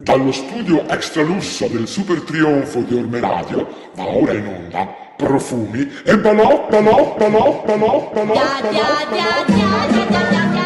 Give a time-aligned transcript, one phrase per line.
[0.00, 4.86] Dallo studio extra lusso del super trionfo di Orme Radio va ora in onda
[5.16, 10.58] profumi e balò, balò, balò, balò, balò, Ya, ya, ya, ya, ya, ya, ya,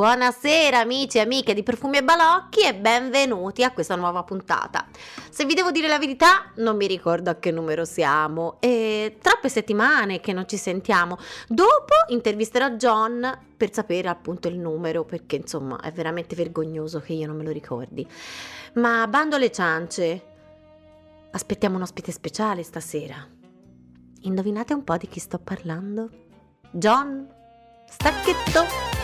[0.00, 4.86] Buonasera amici e amiche di Profumi e Balocchi e benvenuti a questa nuova puntata.
[5.28, 9.50] Se vi devo dire la verità, non mi ricordo a che numero siamo e troppe
[9.50, 11.18] settimane che non ci sentiamo.
[11.46, 17.26] Dopo intervisterò John per sapere appunto il numero perché insomma è veramente vergognoso che io
[17.26, 18.08] non me lo ricordi.
[18.76, 20.22] Ma bando alle ciance,
[21.30, 23.22] aspettiamo un ospite speciale stasera.
[24.22, 26.08] Indovinate un po' di chi sto parlando?
[26.70, 27.28] John
[27.86, 28.99] Stacchetto.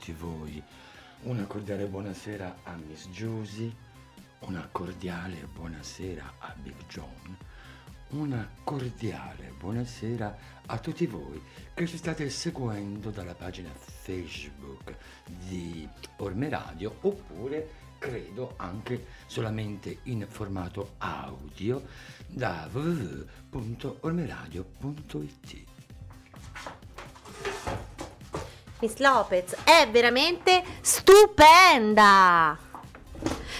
[0.00, 0.62] Tutti voi,
[1.24, 3.70] una cordiale buonasera a Miss Josie,
[4.40, 7.36] una cordiale buonasera a Big John,
[8.08, 11.38] una cordiale buonasera a tutti voi
[11.74, 14.96] che ci state seguendo dalla pagina Facebook
[15.26, 15.86] di
[16.16, 17.68] Orme Radio oppure
[17.98, 21.86] credo anche solamente in formato audio
[22.26, 25.68] da www.ormeradio.it.
[28.80, 32.56] Miss Lopez è veramente stupenda.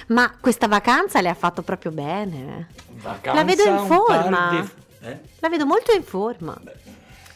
[0.09, 2.69] Ma questa vacanza le ha fatto proprio bene.
[2.95, 4.51] Vacanza, La vedo in forma.
[4.51, 5.21] di- eh?
[5.41, 6.59] La vedo molto in forma.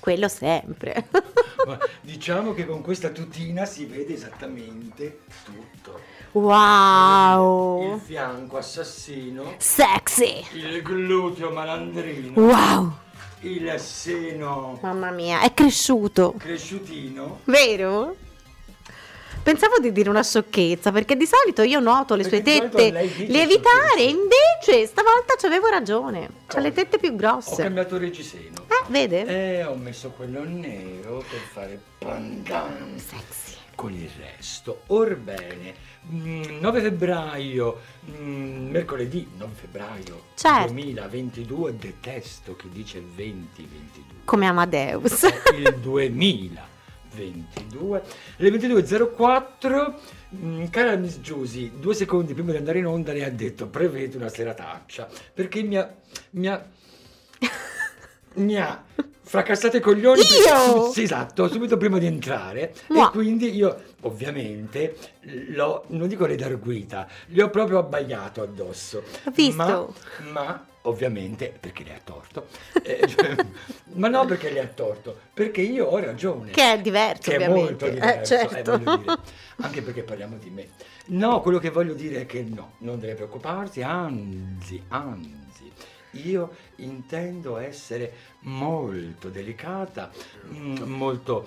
[0.01, 1.07] Quello sempre.
[1.67, 6.01] Ma diciamo che con questa tutina si vede esattamente tutto.
[6.33, 7.99] Il wow.
[8.01, 10.45] fianco assassino, Sexy.
[10.55, 12.93] il gluteo malandrino, Wow.
[13.49, 16.35] Il seno Mamma mia, è cresciuto.
[16.39, 17.41] cresciutino.
[17.45, 18.17] Vero?
[19.43, 23.25] Pensavo di dire una sciocchezza perché di solito io noto le sue Perché solito tette
[23.27, 26.29] lievitare, invece stavolta ci avevo ragione.
[26.47, 27.63] Ha le tette più Ho grosse.
[27.63, 28.63] cambiato reggiseno.
[28.67, 29.27] Eh, vede?
[29.59, 33.57] E ho messo quello nero per fare pandan Sexy.
[33.75, 34.81] con il resto.
[34.87, 35.75] Orbene,
[36.07, 37.81] 9 febbraio,
[38.11, 40.73] mm, mercoledì 9 febbraio Certo.
[40.73, 44.03] 2022, detesto chi dice 2022.
[44.25, 45.23] Come Amadeus.
[45.57, 48.03] il 2022
[48.37, 49.95] le 22.04
[50.37, 54.17] mm, cara Miss Giusy due secondi prima di andare in onda ne ha detto prevede
[54.17, 55.95] una serataccia perché mi ha
[56.31, 56.65] mi ha
[58.35, 58.85] mi ha
[59.27, 60.91] fracassato i coglioni Io?
[60.93, 63.09] sì, esatto subito prima di entrare Mua.
[63.09, 64.97] e quindi io ovviamente
[65.49, 69.95] l'ho non dico redarguita gli ho proprio abbaiato addosso Ho visto.
[70.23, 72.47] ma, ma ovviamente perché le ha torto
[72.83, 73.35] eh, cioè,
[73.95, 77.49] ma no perché le ha torto perché io ho ragione Che è diverso, che è
[77.49, 78.79] molto Eh, diverso eh, certo.
[78.79, 79.19] voglio dire.
[79.63, 80.69] anche perché parliamo di me
[81.07, 85.43] no quello che voglio dire è che no non deve preoccuparsi anzi anzi
[86.13, 90.11] io intendo essere molto delicata
[90.53, 91.47] mm, molto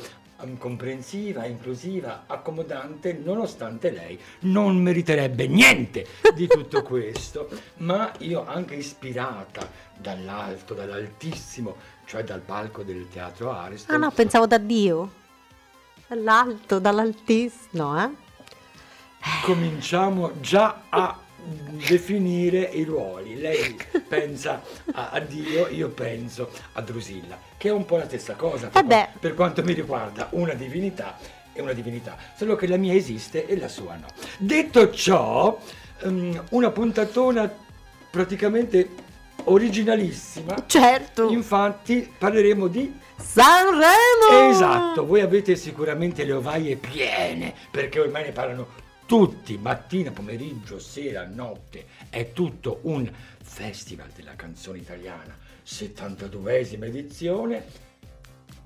[0.57, 9.69] comprensiva, inclusiva, accomodante, nonostante lei non meriterebbe niente di tutto questo, ma io anche ispirata
[9.97, 11.75] dall'alto, dall'altissimo,
[12.05, 13.95] cioè dal palco del teatro Ariston.
[13.95, 15.25] Ah no, pensavo da Dio.
[16.07, 18.25] Dall'alto, dall'altissimo, no, eh?
[19.43, 21.17] cominciamo già a
[21.87, 23.39] definire i ruoli.
[23.39, 23.77] Lei
[24.07, 24.61] pensa
[24.93, 28.85] a, a Dio, io penso a Drusilla, che è un po' la stessa cosa per,
[28.85, 31.17] qua- per quanto mi riguarda, una divinità
[31.53, 34.07] e una divinità, solo che la mia esiste e la sua no.
[34.37, 35.59] Detto ciò,
[36.03, 37.51] ehm, una puntatona
[38.09, 38.89] praticamente
[39.45, 40.55] originalissima.
[40.65, 41.29] Certo.
[41.29, 44.49] Infatti parleremo di Sanremo!
[44.51, 48.67] Esatto, voi avete sicuramente le ovaie piene perché ormai ne parlano
[49.07, 51.85] tutti, mattina, pomeriggio, sera, notte.
[52.09, 53.09] È tutto un
[53.41, 57.65] festival della canzone italiana, 72esima edizione.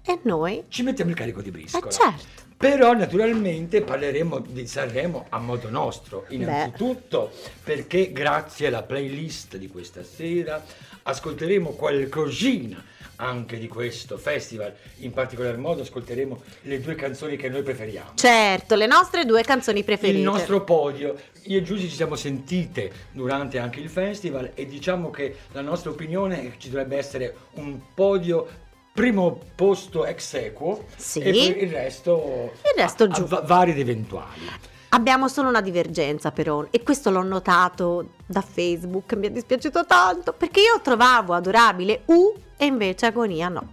[0.04, 0.66] E noi?
[0.68, 1.90] Ci mettiamo il carico di Eh briscola.
[1.90, 2.50] certo.
[2.58, 7.32] Però naturalmente parleremo di Sanremo a modo nostro, innanzitutto
[7.64, 10.64] perché grazie alla playlist di questa sera
[11.04, 12.84] ascolteremo qualcosina
[13.22, 18.12] anche di questo festival, in particolar modo ascolteremo le due canzoni che noi preferiamo.
[18.16, 20.18] Certo, le nostre due canzoni preferite.
[20.18, 25.12] Il nostro podio, io e Giusy ci siamo sentite durante anche il festival e diciamo
[25.12, 28.48] che la nostra opinione è che ci dovrebbe essere un podio
[28.94, 31.20] primo posto ex equo Sì.
[31.20, 34.50] e poi il resto, Il resto a- a vari ed eventuali.
[34.94, 40.34] Abbiamo solo una divergenza però e questo l'ho notato da Facebook, mi è dispiaciuto tanto
[40.34, 43.68] perché io trovavo adorabile U e invece Agonia no.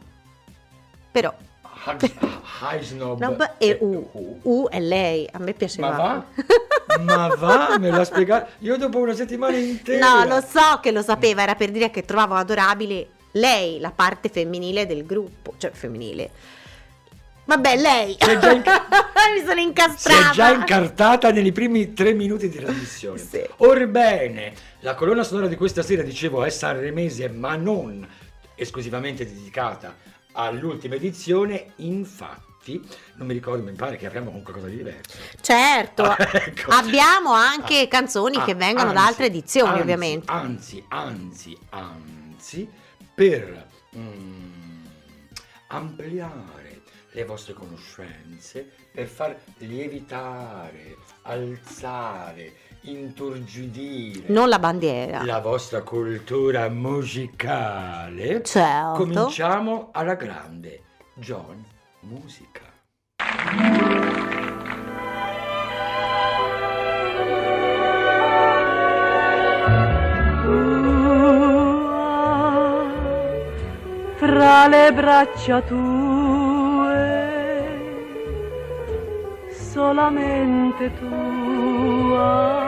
[1.12, 1.34] Però
[1.84, 2.10] High,
[2.62, 4.40] high snob Nob e U.
[4.42, 5.90] U è lei, a me piaceva.
[5.90, 6.24] Ma va?
[7.04, 7.76] Ma va?
[7.78, 8.52] Me l'ha spiegato?
[8.60, 10.24] Io dopo una settimana intera.
[10.24, 14.30] No, lo so che lo sapeva, era per dire che trovavo adorabile lei, la parte
[14.30, 16.30] femminile del gruppo, cioè femminile.
[17.44, 18.16] Vabbè, lei.
[18.18, 18.66] Si è già inc-
[19.34, 20.30] Mi sono Si incastrata.
[20.30, 23.18] è già incartata nei primi tre minuti di trasmissione.
[23.18, 23.46] Sì.
[23.58, 28.06] Orbene, la colonna sonora di questa sera, dicevo, è sanremese, ma non
[28.58, 29.96] esclusivamente dedicata
[30.32, 31.72] all'ultima edizione.
[31.76, 32.80] Infatti,
[33.14, 35.16] non mi ricordo, mi pare che con qualcosa di diverso.
[35.40, 36.70] Certo, Ecco.
[36.72, 40.32] abbiamo anche Ah, canzoni che ah, vengono da anzi, altre edizioni, anzi, ovviamente.
[40.32, 42.68] Anzi, anzi, anzi,
[43.14, 43.66] per
[43.96, 44.84] mm,
[45.68, 46.82] ampliare
[47.12, 52.52] le vostre conoscenze, per far lievitare, alzare,
[52.90, 55.22] inturgidire Non la bandiera.
[55.24, 58.92] la vostra cultura musicale, Certo.
[58.96, 60.82] cominciamo alla grande.
[61.14, 61.64] John
[62.00, 62.66] Musica.
[74.16, 76.17] fra le braccia tue,
[79.78, 82.64] solamente tua,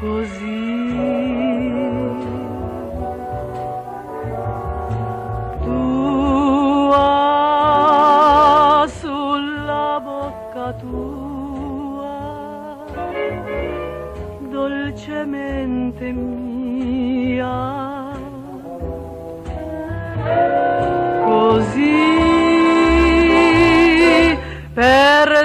[0.00, 1.33] così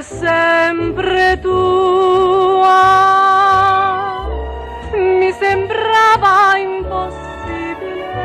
[0.01, 2.81] sempre tua.
[4.93, 8.15] Mi sembrava impossibile,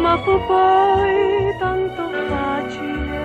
[0.00, 3.24] ma fu poi tanto facile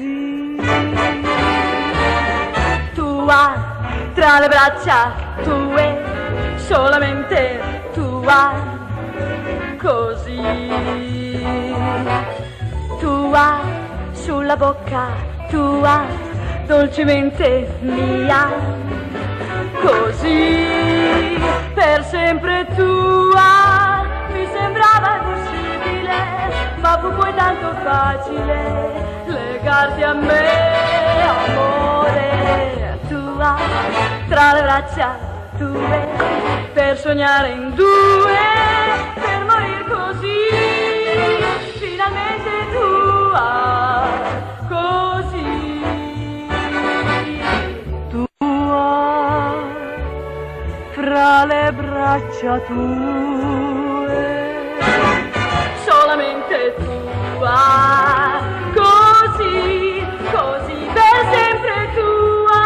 [2.93, 3.43] Tua
[4.13, 5.11] tra le braccia
[5.43, 6.01] tue
[6.55, 7.59] solamente
[7.91, 8.70] tua
[13.31, 13.61] tua
[14.11, 15.07] sulla bocca
[15.49, 16.03] tua
[16.65, 18.51] dolcemente mia
[19.81, 21.39] così
[21.73, 26.19] per sempre tua mi sembrava impossibile
[26.81, 33.55] ma fu poi tanto facile legarti a me amore tua
[34.27, 36.07] tra le braccia tue,
[36.73, 38.39] per sognare in due,
[39.13, 40.60] per morire così,
[51.45, 54.07] le braccia tue,
[55.85, 58.41] solamente tua,
[58.75, 62.65] così, così per sempre tua,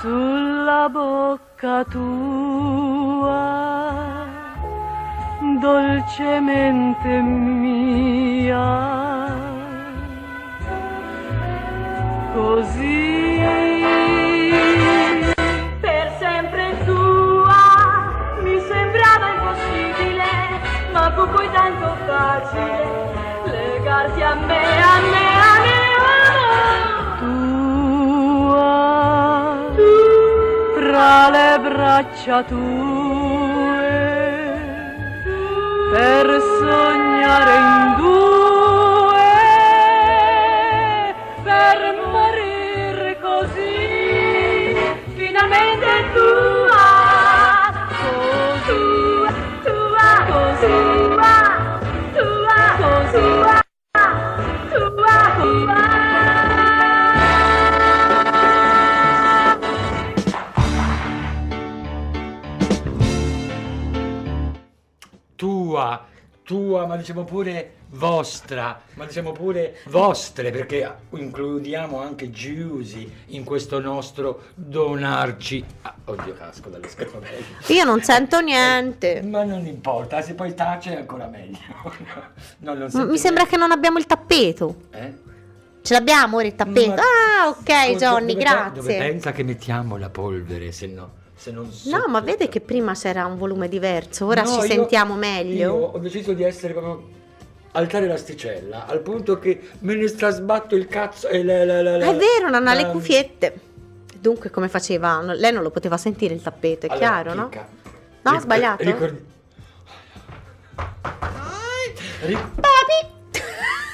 [0.00, 2.95] sulla bocca tua,
[5.54, 8.64] dolcemente mia,
[12.34, 13.04] così.
[15.80, 17.64] Per sempre tua,
[18.42, 20.30] mi sembrava impossibile,
[20.92, 22.84] ma fu poi tanto facile
[23.44, 25.80] legarti a me, a me, a me.
[27.20, 28.74] Tua,
[30.74, 33.45] fra le braccia tue,
[35.90, 38.15] per sognare in due,
[66.46, 73.80] tua, ma diciamo pure vostra, ma diciamo pure vostre, perché includiamo anche Giusy in questo
[73.80, 75.64] nostro donarci.
[75.82, 77.26] Ah, oddio, casco dalle scappelle.
[77.66, 79.22] Io non sento niente.
[79.22, 81.58] Ma non importa, se poi tace è ancora meglio.
[82.58, 82.88] No, Mi
[83.18, 83.46] sembra niente.
[83.46, 84.82] che non abbiamo il tappeto.
[84.92, 85.12] Eh?
[85.82, 86.90] Ce l'abbiamo ora il tappeto?
[86.90, 87.02] Ma-
[87.42, 88.72] Ah, ok, Johnny, dove- grazie.
[88.80, 92.94] Dove pensa che mettiamo la polvere, se no, se non No, ma vede che prima
[92.94, 95.54] c'era un volume diverso, ora No, ci io- sentiamo meglio.
[95.54, 97.14] Io ho deciso di essere proprio
[97.72, 102.16] alzare l'asticella al punto che me ne strasbatto il cazzo e la, la, la, È
[102.16, 103.60] vero, non ha le cufiette.
[104.18, 105.20] Dunque, come faceva?
[105.20, 107.48] No, Lei non lo poteva sentire il tappeto, è Allora, chiaro, no?
[107.50, 107.68] chicca,
[108.22, 108.82] No, ric- sbagliato?
[108.82, 109.24] ricordi-
[112.22, 113.40] Ric- Papi!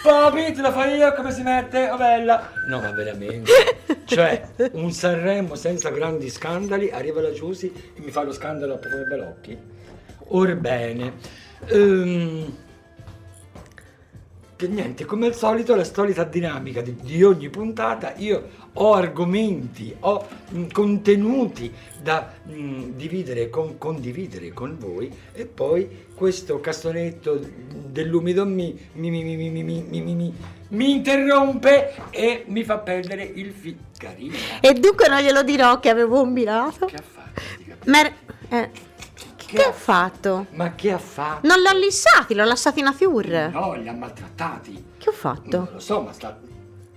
[0.03, 1.91] Papi, te la fai io come si mette?
[1.91, 2.51] Oh bella!
[2.69, 3.51] No, ma veramente.
[4.13, 8.77] Cioè, un Sanremo senza grandi scandali, arriva la Giusy e mi fa lo scandalo a
[8.77, 9.59] Profumi Balocchi.
[10.29, 11.15] Orbene.
[11.67, 12.57] ehm,
[14.63, 19.93] che niente, come al solito la solita dinamica di, di ogni puntata, io ho argomenti,
[20.01, 27.41] ho mh, contenuti da mh, dividere, con, condividere con voi e poi questo cassonetto
[27.89, 30.35] dell'umido mi, mi, mi, mi mi mi mi
[30.69, 33.79] mi interrompe e mi fa perdere il filo.
[33.99, 34.35] Carino.
[34.61, 36.87] E dunque non glielo dirò che avevo un bilato.
[36.87, 37.33] Che affare,
[37.85, 38.15] Mer-
[38.49, 38.71] eh
[39.57, 40.47] che ha fatto?
[40.51, 41.47] Ma che ha fatto?
[41.47, 43.27] Non l'ho lissati, l'ho lasciati in fiur.
[43.53, 44.85] No, li ha maltrattati.
[44.99, 45.69] Che ho Non fatto?
[45.73, 46.39] lo so, ma sta...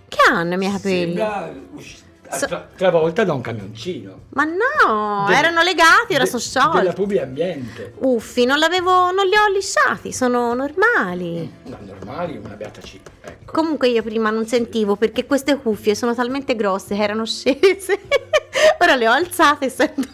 [0.08, 1.16] Che hanno i miei capelli?
[1.16, 4.22] Sembra So- tra- travolta da un camioncino.
[4.30, 6.78] Ma no, Del- erano legati, ora de- sono sciolti.
[6.78, 7.94] Della Pubi Ambiente.
[8.00, 11.50] Uffi, non l'avevo, non li ho lissati, sono normali.
[11.66, 13.00] No, normali, una beata C.
[13.22, 13.52] Ecco.
[13.52, 18.02] Comunque io prima non sentivo perché queste cuffie sono talmente grosse che erano scese.
[18.82, 20.10] Ora le ho alzate e sento.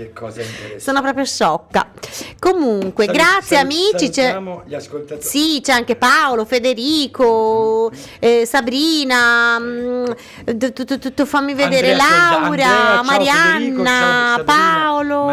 [0.00, 0.80] Che cosa interessante.
[0.80, 1.90] Sono proprio sciocca.
[2.38, 4.08] Comunque, Salu- grazie salu- amici.
[4.08, 4.40] C'è...
[4.64, 5.20] gli ascoltatori.
[5.20, 10.04] Sì, c'è anche Paolo, Federico, eh, Sabrina, mm,
[11.26, 15.26] fammi vedere Laura, Marianna, Paolo.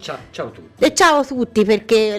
[0.00, 0.84] Ciao, a tutti.
[0.84, 2.16] E ciao a tutti perché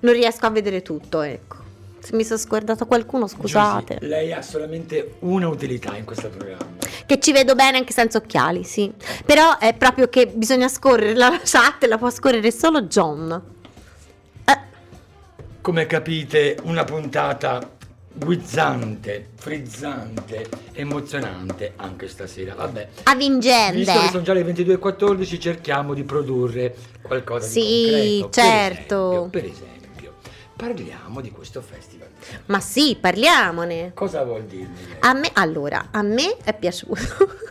[0.00, 1.56] non riesco a vedere tutto, ecco.
[2.00, 3.94] Se mi sono scordato qualcuno, scusate.
[4.00, 6.76] Giusy, lei ha solamente una utilità in questo programma.
[7.06, 8.92] Che ci vedo bene anche senza occhiali, sì.
[9.24, 13.42] Però è proprio che bisogna scorrere la chat, la può scorrere solo John.
[14.44, 14.58] Eh,
[15.60, 17.76] Come capite, una puntata
[18.12, 22.54] guizzante, frizzante, emozionante anche stasera.
[22.54, 23.76] Vabbè, avvingente.
[23.76, 28.30] visto che sono già le 22.14, cerchiamo di produrre qualcosa Sì, di concreto.
[28.30, 29.28] certo.
[29.30, 29.87] Per esempio, per esempio,
[30.58, 32.08] parliamo di questo festival.
[32.46, 33.92] Ma sì, parliamone.
[33.94, 34.74] Cosa vuol dirmi?
[34.88, 34.96] lei?
[35.00, 37.46] A me, allora, a me è piaciuto.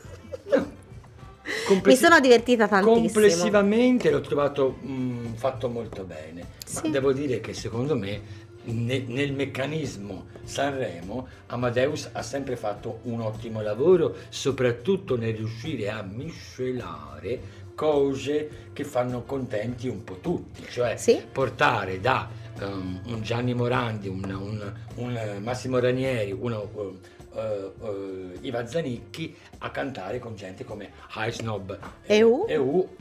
[0.53, 3.01] Mi Complessi- sono divertita tantissimo.
[3.01, 6.81] Complessivamente l'ho trovato mm, fatto molto bene, Sì.
[6.83, 8.21] ma devo dire che secondo me
[8.63, 16.01] ne- nel meccanismo Sanremo Amadeus ha sempre fatto un ottimo lavoro, soprattutto nel riuscire a
[16.01, 21.21] miscelare cose che fanno contenti un po' tutti, cioè Sì.
[21.31, 22.27] portare da
[22.61, 26.99] um, un Gianni Morandi, un, un- un, eh, Massimo Ranieri, uno, uh,
[27.35, 32.45] eh, eh, Iva Zanicchi a cantare con gente come High Snob EU.
[32.47, 32.95] EU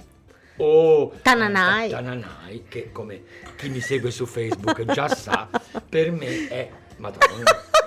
[0.58, 1.90] o Tananai.
[1.90, 3.22] Tananai, che come
[3.56, 5.48] chi mi segue su Facebook già sa,
[5.88, 7.74] per me è Madonna.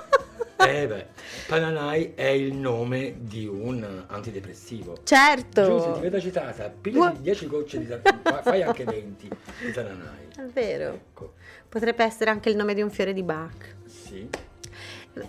[0.62, 1.06] Eh beh,
[1.48, 4.98] Tananai è il nome di un antidepressivo.
[5.04, 5.64] Certo.
[5.64, 9.30] Giù, se ti vedo agitata, pigliati Gua- 10 gocce di fa- fai anche 20
[9.66, 10.28] di Tananai.
[10.36, 10.94] È vero.
[10.96, 11.34] Ecco,
[11.70, 13.76] Potrebbe essere anche il nome di un fiore di Bach.
[13.86, 14.28] sì.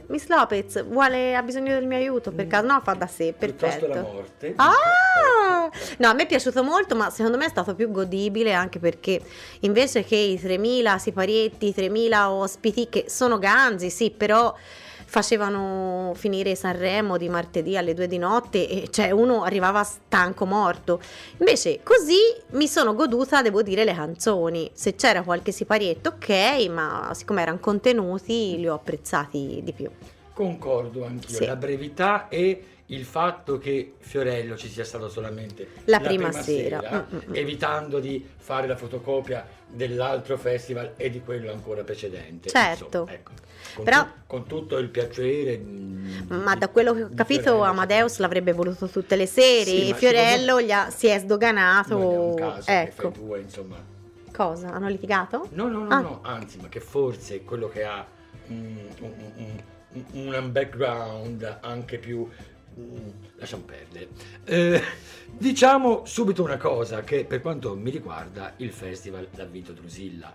[0.06, 2.64] Miss Lopez vuole, ha bisogno del mio aiuto per caso?
[2.66, 4.12] No, fa da sé, Piuttosto la perfetto.
[4.12, 4.52] morte.
[4.56, 5.68] Ah!
[5.98, 9.20] No, a me è piaciuto molto, ma secondo me è stato più godibile anche perché
[9.60, 14.54] invece che i 3000 siparietti, i 3000 ospiti, che sono ganzi, sì, però
[15.10, 21.00] facevano finire Sanremo di martedì alle 2 di notte e cioè uno arrivava stanco morto.
[21.38, 22.16] Invece così
[22.50, 24.70] mi sono goduta, devo dire, le canzoni.
[24.72, 29.90] Se c'era qualche siparietto, ok, ma siccome erano contenuti li ho apprezzati di più.
[30.44, 31.44] Concordo anch'io, Sì.
[31.44, 36.80] la brevità e il fatto che Fiorello ci sia stato solamente La prima sera.
[37.10, 37.34] Mm, mm, mm.
[37.34, 42.48] evitando di fare la fotocopia dell'altro festival e di quello ancora precedente.
[42.48, 42.84] Certo.
[42.86, 43.30] Insomma, ecco,
[43.74, 45.58] con, Però- tu- con tutto il piacere.
[45.58, 49.26] mm, Ma di- da quello che ho di capito, Fiorello, Amadeus l'avrebbe voluto tutte le
[49.26, 49.64] sere.
[49.66, 51.98] Sì, Fiorello gli ha- si è Non è sdoganato.
[51.98, 53.08] un caso ecco.
[53.10, 53.76] due, insomma.
[54.32, 54.72] Cosa?
[54.72, 55.48] Hanno litigato?
[55.52, 56.00] No, no, no, Ah.
[56.00, 58.04] no, anzi, ma che forse quello che ha
[58.50, 62.28] mm, un, un- un- un background anche più...
[62.78, 64.08] mm, lasciamo perdere.
[64.44, 64.82] Eh,
[65.40, 70.34] diciamo subito una cosa, che per quanto mi riguarda il festival l'ha vinto Drusilla.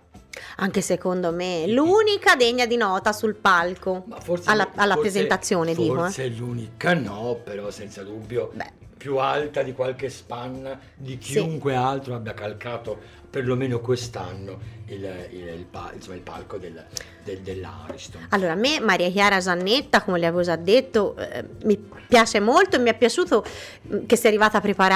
[0.58, 4.04] Anche secondo me, l'unica degna di nota sul palco.
[4.08, 5.94] Ma forse alla alla forse- presentazione, dico.
[5.94, 5.98] eh.
[6.00, 8.72] Forse è l'unica no, però senza dubbio Beh.
[8.98, 15.66] più alta di qualche spanna di chiunque altro abbia calcato perlomeno quest'anno il, il- il
[15.94, 16.84] insomma, il palco del,
[17.24, 18.28] del- dell'Ariston.
[18.30, 21.78] Allora, a me Maria Chiara Giannetta, come le avevo già detto, eh, mi
[22.08, 23.44] piace molto e mi è piaciuto
[23.94, 24.95] mm, che sia arrivata preparata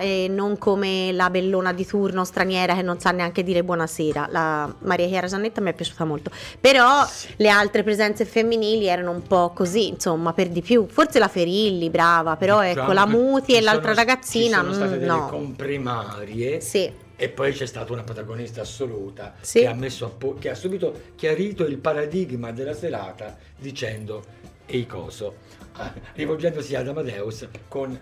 [0.00, 4.28] e non come la bellona di turno straniera che non sa neanche dire buonasera.
[4.30, 6.30] La Maria Chiara Giannetta mi è piaciuta molto.
[6.60, 7.28] Però Sì.
[7.38, 10.86] le altre presenze femminili erano un po' così, insomma, per di più.
[10.88, 14.74] Forse la Ferilli, brava, però Diciamo ecco, la Muti e l'altra sono- ragazzina, Ci sono
[14.74, 15.26] state mm, delle no.
[15.28, 19.60] comprimarie Sì, e poi c'è stata una protagonista assoluta Sì.
[19.60, 24.22] che, ha messo a po- che ha subito chiarito il paradigma della serata dicendo
[24.66, 25.34] ehi coso,
[26.14, 27.98] rivolgendosi ad Amadeus con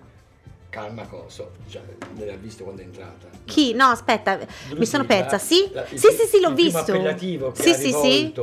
[0.70, 1.82] calma coso, cioè
[2.16, 3.28] l'ha visto quando è entrata.
[3.44, 3.74] chi?
[3.74, 5.38] No, aspetta, mi Drusilla, sono persa.
[5.38, 5.68] Sì?
[5.72, 6.78] la- il sì, sì, sì, l'ho il visto.
[6.78, 7.92] appellativo che Sì, ha sì,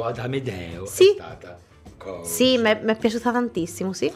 [0.04, 1.10] ad Amedeo Sì.
[1.10, 1.58] è stata
[1.98, 2.24] coso.
[2.30, 4.12] Sì, mi è mi piaciuta tantissimo, sì.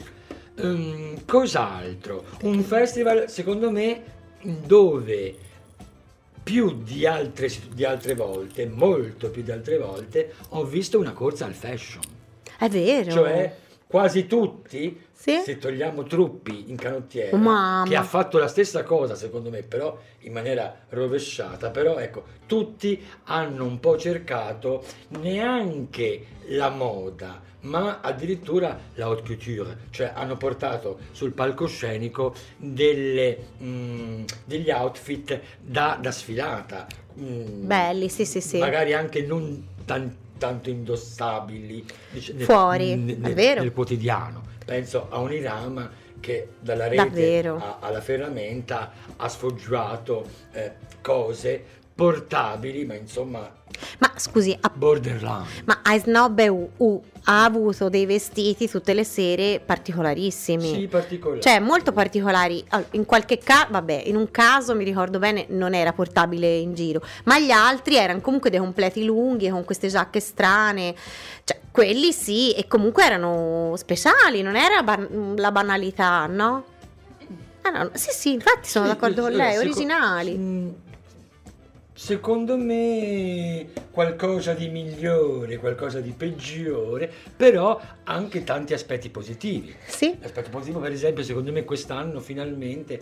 [0.56, 2.26] Ehm, cos'altro?
[2.44, 4.04] Un festival, secondo me,
[4.42, 5.36] dove
[6.44, 11.46] più di altre, di altre volte, molto più di altre volte, ho visto una corsa
[11.46, 12.02] al fashion.
[12.58, 13.12] È vero.
[13.12, 13.56] Cioè,
[13.88, 15.40] quasi tutti, Sì?
[15.46, 17.88] se togliamo Truppi in canottiera, mamma.
[17.88, 23.00] che ha fatto la stessa cosa, secondo me, però in maniera rovesciata, però ecco, tutti
[23.26, 30.98] hanno un po' cercato neanche la moda, ma addirittura la haute couture, cioè hanno portato
[31.12, 36.88] sul palcoscenico delle, mm, degli outfit da, da sfilata.
[37.20, 38.58] Mm, Belli, sì, sì, sì.
[38.58, 44.42] magari anche non tan- tanto indossabili dice- Fuori, nel, nel- nel quotidiano.
[44.66, 45.88] Penso a Unirama
[46.20, 47.04] che dalla rete
[47.58, 53.52] a- alla ferramenta ha sfoggiato eh, cose portabili, ma insomma
[54.00, 55.46] Ma scusi, a- borderline.
[55.66, 60.74] ma Ice Snob EU ha avuto dei vestiti tutte le sere particolarissimi.
[60.74, 61.42] Sì, particolari.
[61.42, 62.64] Cioè, molto particolari.
[62.92, 67.02] In qualche caso, vabbè, in un caso mi ricordo bene, non era portabile in giro,
[67.26, 70.96] ma gli altri erano comunque dei completi lunghi con queste giacche strane.
[71.44, 76.66] Cioè, quelli sì, e comunque erano speciali, non era ban- la banalità, no?
[77.62, 80.36] Ah, no, Sì, sì, infatti sono Sì, d'accordo con eh, lei, seco- originali.
[80.36, 80.70] Mm,
[82.02, 89.76] Secondo me qualcosa di migliore, qualcosa di peggiore, però anche tanti aspetti positivi.
[89.86, 93.00] Sì, L'aspetto positivo, per esempio, secondo me quest'anno finalmente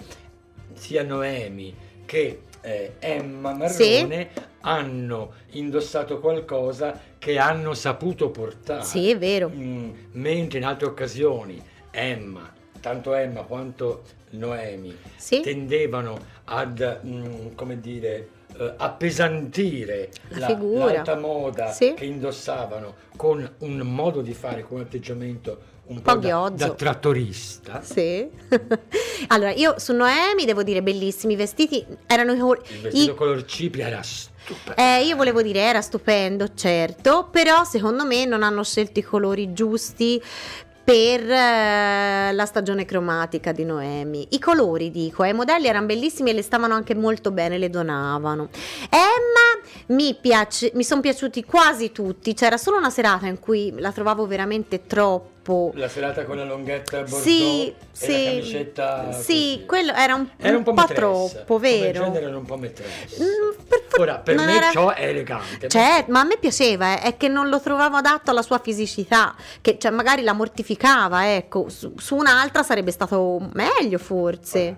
[0.74, 8.84] sia Noemi che eh, Emma Marrone hanno indossato qualcosa che hanno saputo portare.
[8.84, 9.50] sì, è vero.
[9.50, 15.42] Mm, mentre in altre occasioni Emma, tanto Emma quanto Noemi, Sì.
[15.42, 20.86] tendevano ad, mm, come dire, eh, appesantire La figura.
[20.94, 21.94] l'alta moda Sì.
[21.96, 26.70] che indossavano con un modo di fare, con un atteggiamento un po' po' da, da
[26.76, 27.82] trattorista.
[27.82, 28.30] Sì.
[29.30, 33.44] allora, io su Noemi devo dire bellissimi i vestiti, erano i Il vestito i- color
[33.46, 34.80] cipria era stupendo.
[34.80, 39.52] eh, io volevo dire era stupendo, certo, però secondo me non hanno scelto i colori
[39.54, 40.22] giusti
[40.90, 44.26] per eh, la stagione cromatica di Noemi.
[44.32, 48.50] I colori, dico, ai modelli erano bellissimi e le stavano anche molto bene, le donavano.
[48.90, 49.49] Emma
[49.88, 54.26] mi, piace, mi sono piaciuti quasi tutti, c'era solo una serata in cui la trovavo
[54.28, 58.68] veramente troppo La serata con la longhetta bordeaux sì, e sì,
[59.22, 60.94] sì, quello era un, Era un po', maîtresse.
[60.94, 62.04] troppo, Come vero?
[62.04, 63.24] genere era un po' maîtresse.
[63.24, 65.68] Mm, per for- Ora, per me era- ciò è elegante.
[65.68, 69.34] Cioè, ma a me piaceva, eh, è che non lo trovavo adatto alla sua fisicità,
[69.62, 74.76] che cioè, magari la mortificava, ecco, su, su un'altra sarebbe stato meglio forse.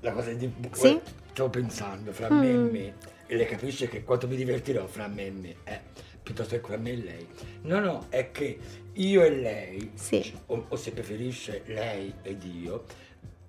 [0.00, 0.50] La cosa di...
[0.72, 0.98] Sì?
[1.32, 2.70] Sto pensando fra me e Mm.
[2.70, 2.94] me,
[3.34, 5.80] e lei capisce che quanto mi divertirò fra me e me, eh,
[6.22, 7.28] piuttosto che fra me e lei.
[7.62, 8.58] No, no, è che
[8.92, 10.32] io e lei, Sì.
[10.46, 12.84] o, o se preferisce lei ed io,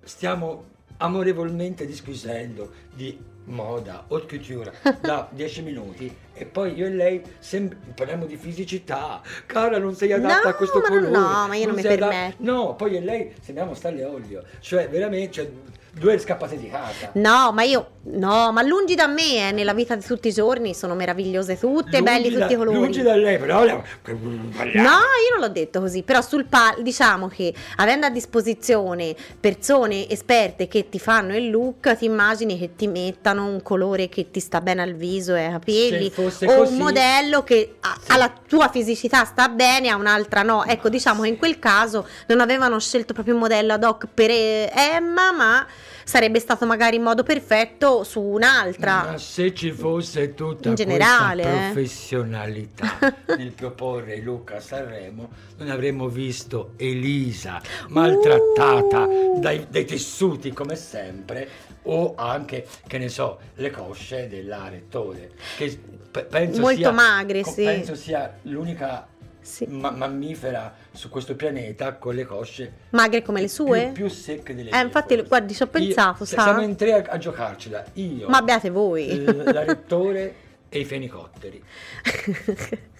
[0.02, 7.22] stiamo amorevolmente disquisendo di moda, haute couture, da dieci minuti e poi io e lei
[7.38, 9.22] sem- parliamo di fisicità.
[9.46, 11.10] Cara, non sei adatta No, a questo ma colore.
[11.10, 12.42] no, ma io non mi sei adatta- permetto.
[12.42, 15.50] No, poi io e lei sembriamo stalle olio, cioè veramente cioè,
[15.92, 17.10] due scappate di casa.
[17.14, 20.74] No, ma io, no, ma lungi da me, eh, nella vita di tutti i giorni
[20.74, 22.76] sono meravigliose tutte, Lungi belli da- tutti i colori.
[22.78, 23.64] Lungi da lei, però.
[23.64, 30.08] No, io non l'ho detto così, però sul palco diciamo che avendo a disposizione persone
[30.08, 34.40] esperte che ti fanno il look, ti immagini che ti mettano un colore che ti
[34.40, 38.68] sta bene al viso e ai capelli o così- un modello che a- alla tua
[38.68, 40.64] fisicità sta bene, a un'altra no.
[40.64, 44.30] Ecco, diciamo che in quel caso non avevano scelto proprio un modello ad hoc per
[44.30, 45.66] eh, Emma, ma
[46.04, 49.04] sarebbe stato magari in modo perfetto su un'altra.
[49.10, 51.72] Ma se ci fosse tutta generale, questa eh.
[51.72, 52.98] professionalità
[53.36, 59.38] nel proporre Luca Sanremo, non avremmo visto Elisa maltrattata Uh.
[59.40, 61.48] dai, dai tessuti come sempre
[61.84, 65.78] o anche, che ne so, le cosce della rettore, che
[66.10, 67.62] pe- penso Molto sia, magre, sì.
[67.64, 69.06] penso sia l'unica
[69.40, 69.66] Sì.
[69.66, 73.90] ma- mammifera su questo pianeta con le cosce Magre come le sue?
[73.92, 75.28] più, più secche delle Eh, mie, infatti, forse.
[75.28, 76.42] guardi, ci ho Io- pensato, se- sa?
[76.42, 77.84] Siamo in tre a, a giocarcela.
[77.94, 79.16] Io, Ma abbiate voi.
[79.24, 80.34] l- la rettore
[80.68, 81.62] e i fenicotteri.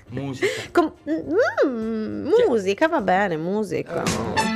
[0.09, 0.47] Musica.
[0.71, 0.93] Com-
[1.67, 4.03] mm, musica, va bene, musica.
[4.05, 4.56] Che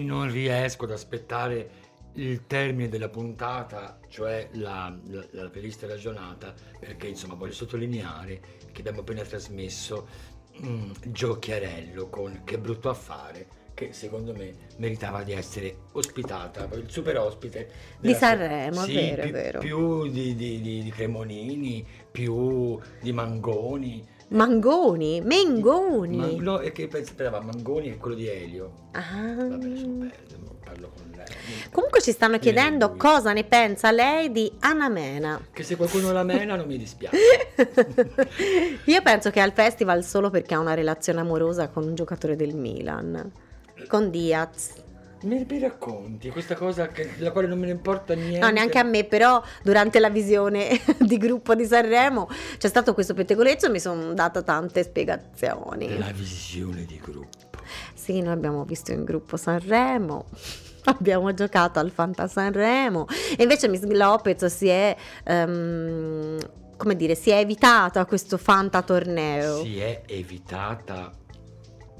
[0.00, 1.70] non riesco ad aspettare
[2.14, 8.40] il termine della puntata, cioè la, la, la playlist ragionata, perché insomma voglio sottolineare
[8.72, 10.08] che abbiamo appena trasmesso
[10.64, 16.90] mm, Gio Chiarello con Che brutto affare, che secondo me meritava di essere ospitata, il
[16.90, 19.58] super ospite Di della- Sanremo, è Sì, vero, più, vero.
[19.60, 24.04] più di, di- di- di Cremonini, più di Mangoni.
[24.28, 26.16] Mangoni, Mengoni.
[26.16, 28.88] Ma- no, e che pensava Mangoni è quello di Elio.
[28.92, 29.34] Ah.
[29.34, 31.26] Vabbè, lasciamo perdere, parlo con lei.
[31.70, 32.98] Comunque ci stanno chiedendo lui.
[32.98, 35.40] cosa ne pensa lei di Anna Mena.
[35.50, 37.16] Che se qualcuno la mena non mi dispiace.
[38.84, 42.36] Io penso che è al festival solo perché ha una relazione amorosa con un giocatore
[42.36, 43.30] del Milan,
[43.86, 44.86] con Diaz.
[45.22, 48.38] Mi, mi racconti questa cosa che, della quale non me ne importa niente?
[48.38, 53.14] No, neanche a me, però durante la visione di gruppo di Sanremo c'è stato questo
[53.14, 55.98] pettegolezzo e mi sono data tante spiegazioni.
[55.98, 57.58] La visione di gruppo.
[57.94, 60.26] Sì, noi abbiamo visto in gruppo Sanremo.
[60.84, 66.38] Abbiamo giocato al Fanta Sanremo e invece Miss Lopez si è, ehm,
[66.78, 69.62] come dire, si è evitata questo Fanta torneo.
[69.62, 71.12] Si è evitata.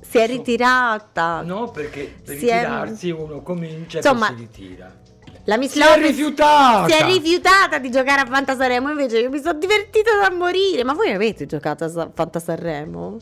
[0.09, 1.42] Si è ritirata.
[1.42, 4.97] No, perché per Si è- ritirarsi uno comincia Insomma, e si ritira.
[5.44, 6.88] La Miss Si è Lopez rifiutata!
[6.88, 10.85] si è rifiutata di giocare a Fanta Sanremo, invece io mi sono divertita da morire.
[10.85, 13.16] Ma voi avete giocato a Sa- Fanta Sanremo?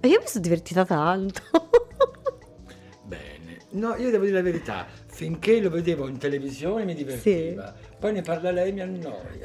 [0.00, 1.40] E io mi sono divertita tanto.
[3.04, 3.58] Bene.
[3.70, 4.86] No, io devo dire la verità.
[5.06, 7.72] Finché lo vedevo in televisione mi divertiva.
[7.98, 9.40] Poi ne parla lei e mi annoia.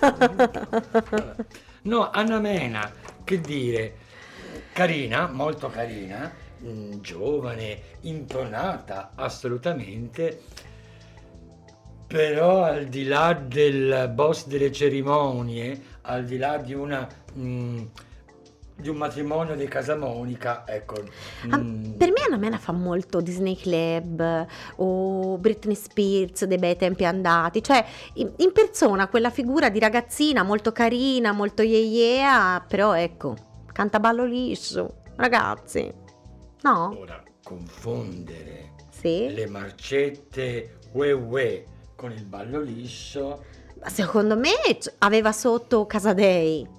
[0.00, 0.16] Ah!
[1.82, 2.92] No, Anna Mena,
[3.24, 3.94] che dire,
[4.72, 10.40] carina, molto carina, mm, giovane, intonata assolutamente,
[12.06, 17.06] però al di là del boss delle cerimonie, al di là di una...
[17.36, 17.82] mm,
[18.80, 20.94] di un matrimonio di Casamonica, ecco.
[21.50, 27.04] Ah, mm, per me Anna fa molto Disney Club o Britney Spears dei bei tempi
[27.04, 33.36] andati, cioè in, in persona quella figura di ragazzina molto carina, molto yeah, però ecco,
[33.72, 35.92] canta ballo liscio, ragazzi,
[36.62, 36.96] no?
[36.98, 39.32] Ora, confondere Sì?
[39.32, 43.44] le marcette ue ue con il ballo liscio
[43.80, 44.50] Ma Secondo me
[44.98, 46.78] aveva sotto Casadei.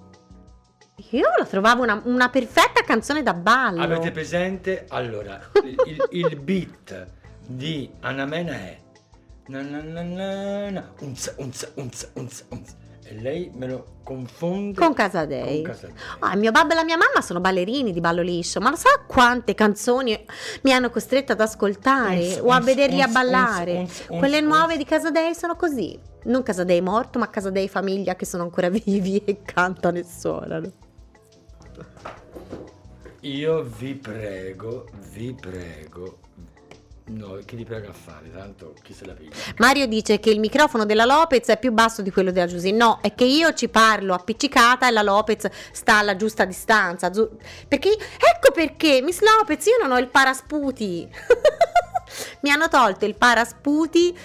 [1.10, 3.82] Io la trovavo una, una perfetta canzone da ballo.
[3.82, 4.84] Avete presente?
[4.88, 7.06] Allora, il, il- il beat
[7.44, 8.78] di Anna Mena è
[9.48, 12.76] na na na na na, unza, unza, unza, unza, unza.
[13.04, 15.62] E lei me lo confonde Con Casadei.
[15.62, 15.96] con Casadei.
[16.20, 18.88] Ah, mio babbo e la mia mamma sono ballerini di ballo liscio, ma lo sa
[19.06, 20.18] quante canzoni
[20.62, 23.72] mi hanno costretto ad ascoltare Uns, o a uns, vederli a uns, ballare?
[23.78, 25.98] uns, uns, Quelle nuove di Casadei sono così.
[26.24, 30.70] Non Casadei morto, ma Casadei famiglia che sono ancora vivi e cantano e suonano.
[33.22, 36.18] Io vi prego, vi prego,
[37.06, 39.34] no, chi vi prega a fare, tanto chi se la piglia.
[39.58, 42.72] Mario dice che il microfono della Lopez è più basso di quello della Giusy.
[42.72, 47.10] No, è che io ci parlo appiccicata e la Lopez sta alla giusta distanza.
[47.10, 51.08] Perché ecco perché, Miss Lopez, io non ho il parasputi.
[52.40, 54.16] Mi hanno tolto il parasputi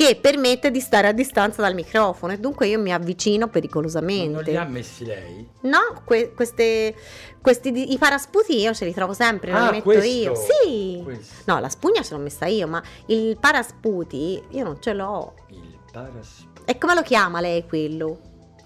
[0.00, 4.30] che permette di stare a distanza dal microfono e dunque io mi avvicino Ma pericolosamente.
[4.32, 5.46] non li ha messi lei?
[5.62, 6.94] No, que- queste,
[7.42, 10.34] questi i parasputi io ce li trovo sempre, non Ah, li metto questo, io.
[10.34, 11.00] Sì.
[11.04, 11.34] questo.
[11.52, 15.34] No, la spugna ce l'ho messa io, ma il parasputi io non ce l'ho.
[15.48, 16.62] Il parasputo.
[16.64, 18.20] E come lo chiama lei quello?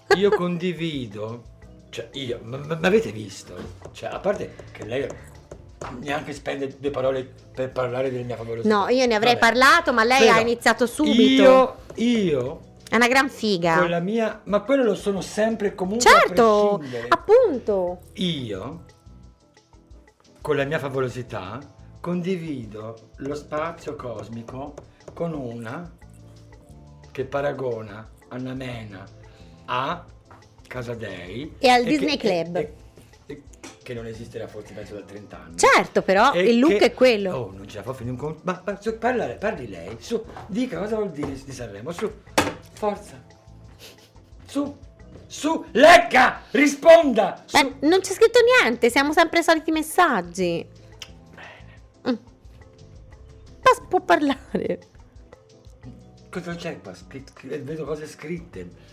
[0.17, 1.43] Io condivido,
[1.91, 3.55] cioè io, ma, ma- ma avete visto?
[3.91, 5.09] Cioè, a parte che lei
[6.01, 8.75] neanche spende due parole per parlare della mia favolosità.
[8.75, 9.45] No, io ne avrei Vabbè.
[9.53, 11.43] parlato, ma lei Però ha iniziato subito.
[11.43, 13.79] Io, io, È una gran figa.
[13.79, 17.99] con la mia, ma quello lo sono sempre e comunque Certo, appunto.
[18.15, 18.85] Io,
[20.41, 21.59] con la mia favolosità,
[22.01, 24.75] condivido lo spazio cosmico
[25.15, 25.91] con una
[27.11, 29.05] che paragona Anna Mena
[29.67, 30.05] a
[30.67, 32.57] Casadei E al che- Disney Club.
[32.57, 32.75] e- e-
[33.83, 35.57] che non esisterà forse penso da 30 anni.
[35.57, 37.35] Certo, però E il look che- è quello.
[37.37, 38.41] Oh, non ce la fa finire un conto.
[38.45, 42.11] Ma, ma su, parla- parli lei, su, dica cosa vuol dire di Sanremo, su,
[42.73, 43.23] forza.
[44.47, 44.77] Su,
[45.27, 47.43] su, lecca, risponda.
[47.47, 47.57] Su.
[47.57, 50.67] Beh, non c'è scritto niente, siamo sempre i soliti messaggi.
[52.09, 52.15] Mm.
[53.63, 54.79] Ma può parlare.
[56.31, 56.95] Cosa c'è qua?
[56.95, 58.93] Scri- vedo cose scritte.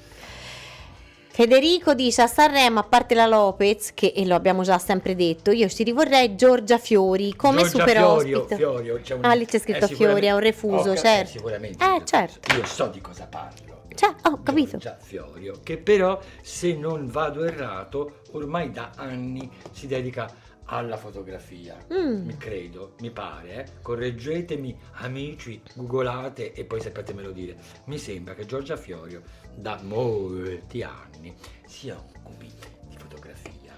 [1.34, 5.52] Federico dice a Sanremo, a parte la Lopez, che e lo abbiamo già sempre detto,
[5.52, 8.56] io ci rivorrei Giorgia Fiori come Giorgia super Fiorio, ospite.
[8.58, 11.30] Fiorio, c'è un- Ah, lì c'è scritto eh, Fiori, è un refuso, cap- certo.
[11.32, 11.84] Sicuramente.
[11.84, 12.54] Eh, certo.
[12.56, 13.70] Io so di cosa parlo.
[13.96, 14.72] Cioè, ho capito.
[14.78, 20.30] Giorgia Fiorio, che però, se non vado errato, ormai da anni si dedica
[20.72, 21.76] alla fotografia.
[21.94, 22.26] Mm.
[22.26, 23.66] Mi credo, mi pare, eh.
[23.82, 27.58] correggetemi amici, googolate e poi sapetemelo dire.
[27.86, 29.22] Mi sembra che Giorgia Fiorio
[29.54, 32.50] da molti anni si occupi
[32.88, 33.74] di fotografia.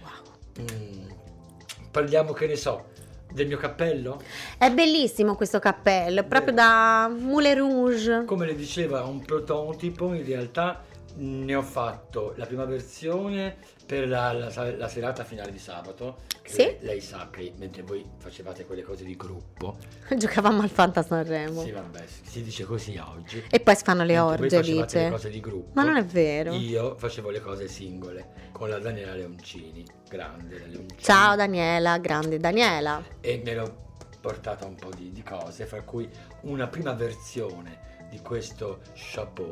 [0.00, 0.64] Wow.
[0.70, 1.10] Mm,
[1.90, 2.88] Parliamo, che ne so,
[3.32, 4.20] del mio cappello?
[4.58, 8.24] È bellissimo questo cappello, è proprio da Moulin Rouge.
[8.26, 10.82] Come le diceva, un prototipo, in realtà
[11.16, 16.22] ne ho fatto la prima versione per la, la- la serata finale di sabato.
[16.44, 16.76] Sì.
[16.80, 19.76] Lei sa che mentre voi facevate quelle cose di gruppo,
[20.14, 21.62] Giocavamo al Fanta Sanremo.
[21.62, 23.42] sì vabbè, si dice così oggi.
[23.50, 25.10] E poi si fanno le orge, facevate le dice.
[25.10, 25.70] cose di gruppo.
[25.74, 26.52] Ma non è vero.
[26.54, 31.00] Io facevo le cose singole con la Daniela Leoncini, grande la Leoncini.
[31.00, 33.02] Ciao Daniela, grande Daniela.
[33.20, 33.82] e mi ero
[34.20, 36.08] portata un po' di, di cose, fra cui
[36.42, 39.50] una prima versione di questo chapeau,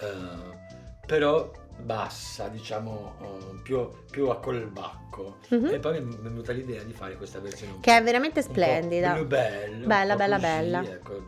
[0.00, 0.65] eh,
[1.06, 5.36] però bassa, diciamo eh, più, più a colbacco.
[5.48, 5.66] Mhm.
[5.72, 9.14] E poi mi è venuta l'idea di fare questa versione Che è veramente splendida.
[9.14, 10.82] Un Bella, po' bella, così, bella.
[10.82, 11.24] ecco,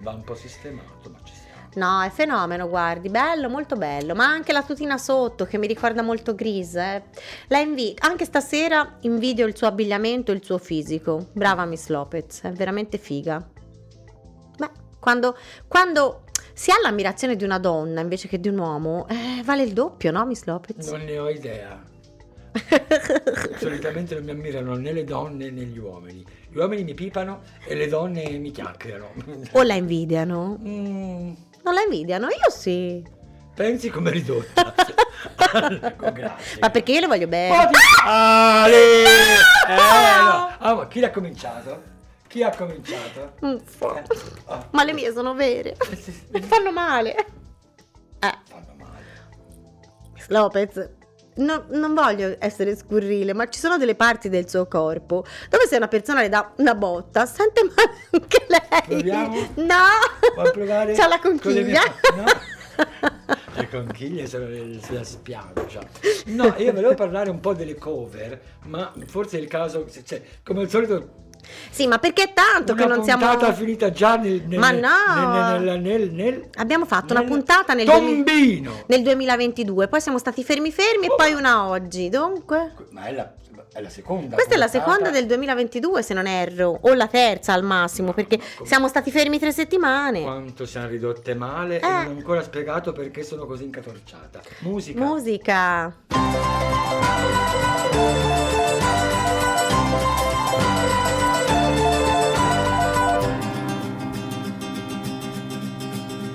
[0.00, 1.50] va un po' sistemato, ma ci siamo.
[1.74, 6.02] No, è fenomeno, guardi, bello, molto bello, ma anche la tutina sotto che mi ricorda
[6.02, 7.02] molto Gris, eh.
[7.48, 11.28] La invi- anche stasera invidio il suo abbigliamento e il suo fisico.
[11.32, 13.42] Brava Miss Lopez, è veramente figa.
[14.58, 15.34] Beh, quando,
[15.66, 19.72] quando si ha l'ammirazione di una donna invece che di un uomo, eh, vale il
[19.72, 20.88] doppio, no Miss Lopez?
[20.90, 21.82] Non ne ho idea.
[23.58, 26.24] Solitamente non mi ammirano né le donne né gli uomini.
[26.50, 29.12] Gli uomini mi pipano e le donne mi chiacchierano.
[29.52, 30.58] o la invidiano?
[30.62, 32.26] Mm, Non la invidiano?
[32.26, 33.02] Io sì.
[33.54, 34.74] pensi come ridotta?
[36.60, 37.66] Ma perché io le voglio bene.
[37.68, 37.74] Di-
[38.06, 39.02] Ale!
[39.04, 39.76] Eh,
[40.22, 40.50] no.
[40.58, 41.90] Ah, ma chi l'ha cominciato?
[42.32, 43.34] Chi ha cominciato?
[43.44, 44.02] Mm, fo- Eh,
[44.46, 44.66] ah.
[44.70, 45.76] Ma le mie sono vere.
[45.90, 46.26] Eh, sì, sì.
[46.32, 47.14] E fanno male.
[47.14, 47.24] Eh,
[48.48, 49.04] Fanno male.
[50.14, 50.90] Miss Lopez,
[51.34, 55.76] no- non voglio essere scurrile, ma ci sono delle parti del suo corpo dove se
[55.76, 58.82] una persona le dà una botta, sente male anche lei.
[58.86, 59.48] Proviamo?
[59.56, 59.76] No!
[60.34, 60.94] Vuoi provare?
[60.94, 61.82] C'ha la con le mie- conchiglia.
[62.16, 62.24] No?
[63.54, 64.46] Le conchiglie sono
[64.80, 65.86] sulla spiaggia.
[66.26, 70.62] No, io volevo parlare un po' delle cover, ma forse è il caso, cioè, come
[70.62, 71.21] al solito,
[71.70, 73.26] Sì, ma perché è tanto che una non siamo...
[73.26, 75.58] puntata finita già nel, nel, Ma no!
[75.58, 78.82] nel, nel- nel- nel- Abbiamo fatto una puntata nel, tombino.
[78.86, 81.12] nel 2022, poi siamo stati fermi fermi Oh.
[81.12, 82.08] e poi una oggi.
[82.08, 82.72] Dunque...
[82.90, 83.32] Ma è la,
[83.72, 84.34] è la seconda.
[84.34, 84.90] Questa è la puntata.
[84.92, 89.10] seconda del 2022 se non erro, o la terza al massimo, perché come- siamo stati
[89.10, 90.22] fermi tre settimane.
[90.22, 91.90] Quanto siamo ridotte male e Eh.
[91.90, 94.40] non ho ancora spiegato perché sono così incatorciata.
[94.60, 95.00] Musica.
[95.04, 95.96] Musica.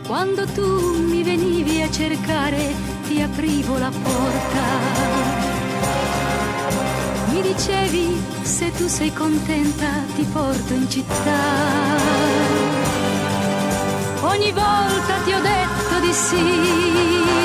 [0.08, 2.74] Quando tu mi venivi a cercare
[3.10, 4.64] ti aprivo la porta.
[7.32, 11.42] Mi dicevi se tu sei contenta ti porto in città.
[14.22, 16.46] Ogni volta ti ho detto di sì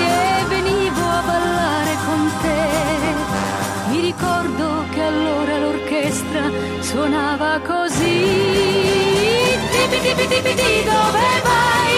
[0.07, 3.91] e venivo a ballare con te.
[3.91, 6.49] Mi ricordo che allora l'orchestra
[6.79, 8.23] suonava così.
[9.73, 11.92] Tipi tipi tipi ti dove vai?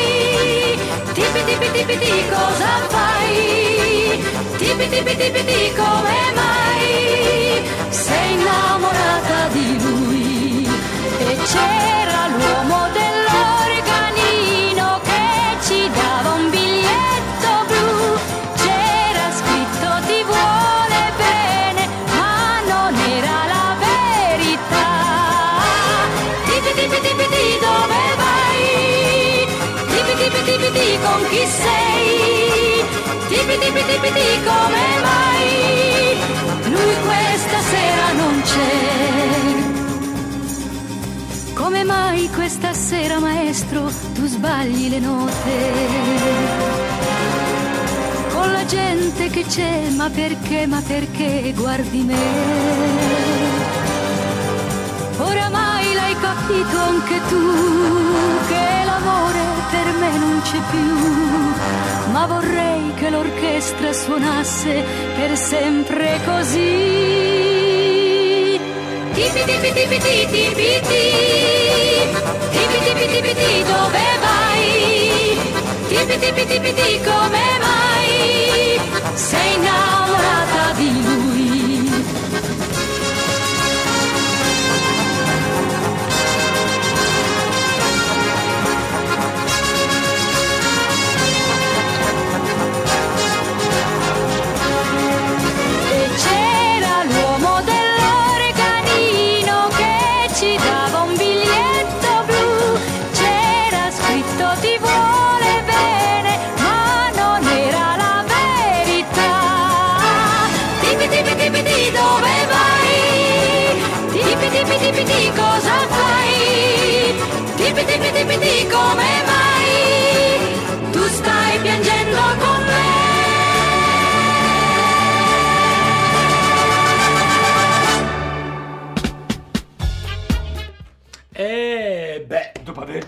[1.54, 4.18] Tipi tipi ti cosa fai?
[4.58, 7.62] Tipi tipi tipi ti come mai?
[7.90, 10.66] Sei innamorata di lui
[11.16, 13.03] e c'era l'uomo dell'organino
[44.44, 45.56] sbagli le note?
[48.30, 52.24] Con la gente che c'è, ma perché, ma perché guardi me?
[55.16, 57.44] Oramai l'hai capito anche tu
[58.48, 64.84] che l'amore per me non c'è più, ma vorrei che l'orchestra suonasse
[65.16, 67.62] per sempre così.
[69.14, 71.93] Tipi tipi tipi ti tipi ti,
[72.54, 75.38] tipi tipi tipi ti dove vai?
[75.88, 78.80] Tipi tipi tipi ti come mai?
[79.14, 81.23] Sei innamorata di lui.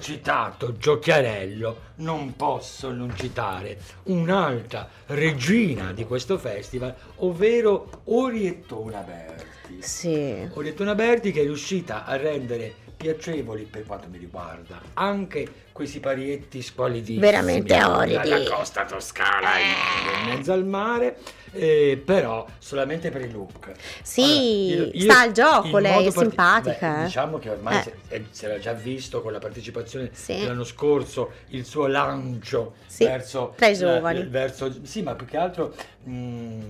[0.07, 9.79] Citato Giochiarello, non posso non citare un'altra regina di questo festival, ovvero Oriettona Berti.
[9.81, 10.49] Sì.
[10.53, 16.63] Oriettona Berti che è riuscita a rendere piacevoli per quanto mi riguarda anche questi parietti
[16.63, 18.15] squalidissimi Veramente orridi.
[18.15, 21.19] dalla costa toscana in mezzo al mare
[21.53, 23.73] eh, però solamente per il look
[24.03, 27.05] Sì, sta al gioco, lei è parti- simpatica, beh, eh.
[27.05, 27.83] diciamo che ormai Eh.
[27.83, 30.39] si, eh, si era già visto con la partecipazione Sì.
[30.41, 34.25] dell'anno scorso il suo lancio Sì, verso tra i la- giovani.
[34.27, 35.75] verso, sì ma più che altro
[36.05, 36.61] mh,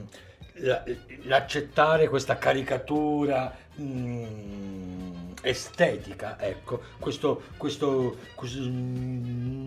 [0.61, 0.83] la-
[1.24, 3.85] l'accettare questa caricatura mh,
[5.51, 8.59] estetica, ecco, questo, questo, questo,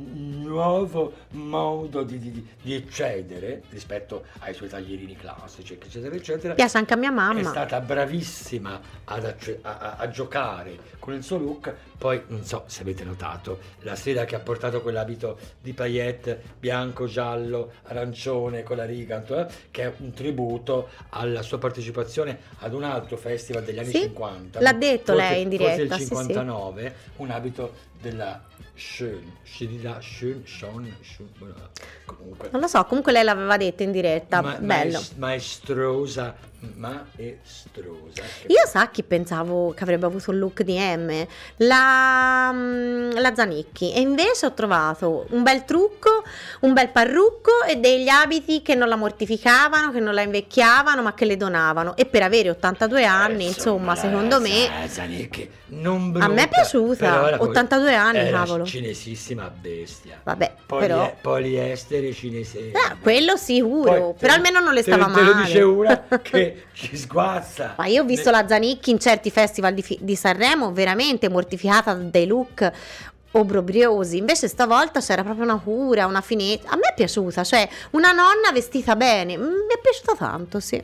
[0.01, 6.53] nuovo modo di, di- di eccedere rispetto ai suoi taglierini classici, eccetera, eccetera.
[6.53, 7.49] Piace anche a mia È mamma.
[7.49, 11.73] stata bravissima acce- a, a- a giocare con il suo look.
[11.97, 17.07] Poi, non so se avete notato, la sera che ha portato quell'abito di paillette bianco,
[17.07, 22.83] giallo, arancione con la riga, eh, che è un tributo alla sua partecipazione ad un
[22.83, 24.61] altro festival degli anni Sì, 50.
[24.61, 26.15] l'ha detto forse- lei in forse diretta, il sì, sì.
[26.15, 28.41] 59, un abito della
[28.75, 29.31] Schön,
[29.67, 31.29] dirà Schön, Schön, Schön,
[32.05, 32.49] comunque.
[32.51, 34.41] Non lo so, comunque lei l'aveva detto in diretta.
[34.41, 34.65] Ma- Bello.
[34.65, 36.35] maes- maestrosa,
[36.75, 38.21] maestrosa.
[38.47, 41.25] Io sa chi pensavo che avrebbe avuto un look di M?
[41.57, 43.93] La, mm, la Zanicchi.
[43.93, 46.23] E invece ho trovato un bel trucco,
[46.61, 51.13] un bel parrucco e degli abiti che non la mortificavano, che non la invecchiavano, ma
[51.13, 51.95] che le donavano.
[51.95, 54.69] E per avere 82 anni, insomma, la secondo me.
[54.87, 58.65] Zanicchi non A me è brutta, piaciuta, però era 82 anni, cavolo.
[58.65, 60.19] cinesissima bestia.
[60.23, 61.13] Vabbè, Polie- però.
[61.21, 62.71] Poliestere cinese.
[62.73, 65.45] Ah, quello sicuro, Poi te- però almeno non le te- stava te lo male.
[65.45, 67.75] dice una che ci sguazza.
[67.77, 71.93] Ma io ho visto Ne- la Zanicchi in certi festival di, di Sanremo veramente mortificata
[71.93, 72.71] da dei look
[73.31, 74.17] obbrobriosi.
[74.17, 76.69] Invece stavolta c'era proprio una cura, una finezza.
[76.69, 79.37] A me è piaciuta, cioè una nonna vestita bene.
[79.37, 80.81] Mm, Mi è piaciuta tanto, sì.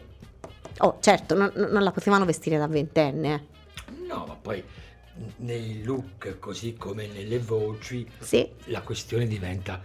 [0.80, 3.34] Oh, certo, non, non la potevano vestire da ventenne.
[3.34, 3.94] eh.
[4.08, 4.64] No, ma poi
[5.38, 9.80] nei look così come nelle voci Sì, la questione diventa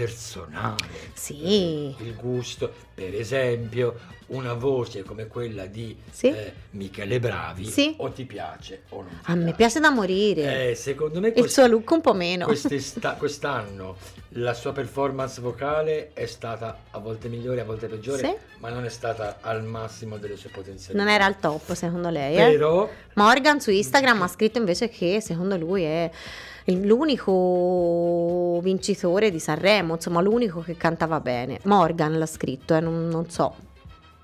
[0.00, 1.10] personale.
[1.14, 1.94] Sì.
[1.98, 6.26] Il gusto, per esempio, una voce come quella di Sì.
[6.28, 7.94] eh, Michele Bravi Sì.
[7.98, 10.70] o ti piace o non a me piace da morire.
[10.70, 12.44] Eh, secondo me Il quest- suo look un po' meno.
[12.46, 13.96] quest'esta- quest'anno
[14.30, 18.34] la sua performance vocale è stata a volte migliore, a volte peggiore, Sì.
[18.58, 21.02] ma non è stata al massimo delle sue potenzialità.
[21.02, 22.50] Non era al top secondo lei, eh?
[22.56, 29.38] Però Morgan su Instagram ha scritto invece che secondo lui è il- l'unico vincitore di
[29.38, 31.58] Sanremo, insomma l'unico che cantava bene.
[31.64, 33.54] Morgan l'ha scritto, eh, non, non so.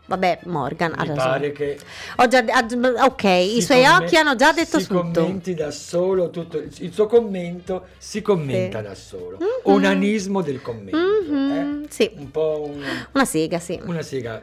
[0.05, 1.16] Vabbè, Morgan ha mi ragione.
[1.30, 1.78] pare che
[2.16, 5.20] Ho già, ha- ok, i si suoi comme- occhi hanno già detto si tutto.
[5.22, 8.84] commenti da solo tutto il, suo commento si commenta Sì.
[8.84, 9.47] da solo Mhm.
[9.72, 11.86] onanismo del commento Mhm, eh?
[11.88, 13.80] Sì, un po' un- una sega, sì.
[13.84, 14.43] una sega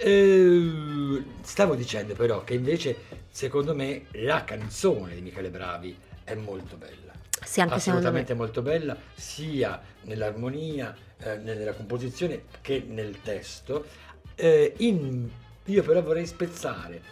[0.00, 2.96] Eh, stavo dicendo però che invece
[3.30, 5.96] secondo me la canzone di Michele Bravi
[6.28, 7.12] è molto bella.
[7.44, 13.86] Sì, anche assolutamente molto bella sia nell'armonia eh, nella composizione che nel testo.
[14.34, 15.28] Eh, in-
[15.64, 17.02] io però vorrei spezzare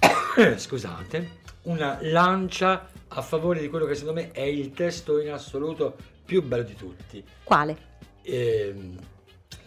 [0.56, 5.96] scusate una lancia a favore di quello che secondo me è il testo in assoluto
[6.24, 7.24] più bello di tutti.
[7.42, 7.76] Quale?
[8.22, 8.96] Ehm,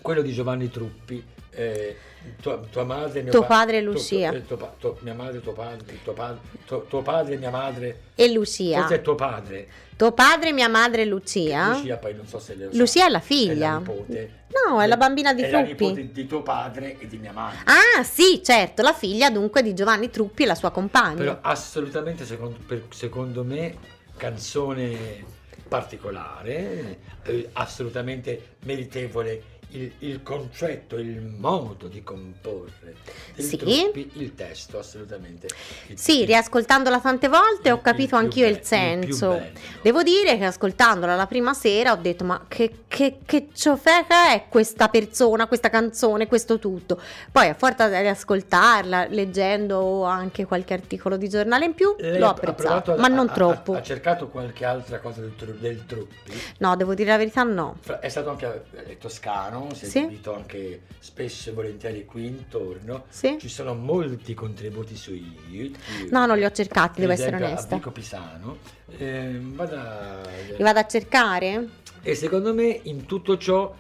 [0.01, 1.95] quello di Giovanni Truppi eh,
[2.41, 4.31] tua, tua madre mio Tuo pa- padre e tuo- Lucia.
[4.31, 8.01] eh, tuo pa- tuo- mia madre tuo padre tuo padre tuo, tuo padre mia madre
[8.15, 8.79] E Lucia.
[8.81, 9.67] forse è tuo padre
[9.99, 11.71] Tuo padre, mia madre e Lucia?
[11.73, 12.69] Lucia poi non so se le.
[12.71, 13.71] Lucia è la è figlia.
[13.71, 14.31] la nipote
[14.65, 15.83] No, è la bambina di è la Truppi.
[15.87, 19.73] nipote di tuo padre e di mia madre Ah, sì, certo, la figlia dunque di
[19.73, 21.17] Giovanni Truppi e la sua compagna.
[21.17, 23.75] però assolutamente secondo, per- secondo me
[24.15, 25.25] canzone
[25.67, 32.95] particolare eh, assolutamente meritevole il, il concetto il modo di comporre
[33.35, 33.57] del Sì.
[33.57, 35.47] Truppi, il testo assolutamente
[35.87, 39.41] il- Sì, il- riascoltandola tante volte ho il- capito il anch'io il be- il senso.
[39.81, 44.45] Devo dire che ascoltandola la prima sera ho detto: Ma che, che, che ciofeca è
[44.49, 46.99] questa persona, questa canzone, questo tutto?
[47.31, 52.27] Poi, a forza di ascoltarla, leggendo anche qualche articolo di giornale in più, Lei l'ho
[52.29, 53.73] apprezzato, provato a- ma non a- troppo.
[53.73, 56.33] Ha, cercato qualche altra cosa del, del Truppi?
[56.59, 57.77] No, devo dire la verità, no.
[57.99, 59.73] È stato anche eh, toscano, no?
[59.73, 59.99] si è Sì.
[59.99, 63.05] esibito anche spesso e volentieri qui intorno.
[63.09, 63.37] Sì.
[63.39, 66.09] Ci sono molti contributi su YouTube.
[66.11, 67.75] No, non li ho cercati, devo essere onesta.
[67.75, 68.57] A Vico Pisano.
[68.97, 70.21] Eh, vada-
[70.55, 71.67] Li vado a cercare?
[72.01, 73.73] E secondo me in tutto ciò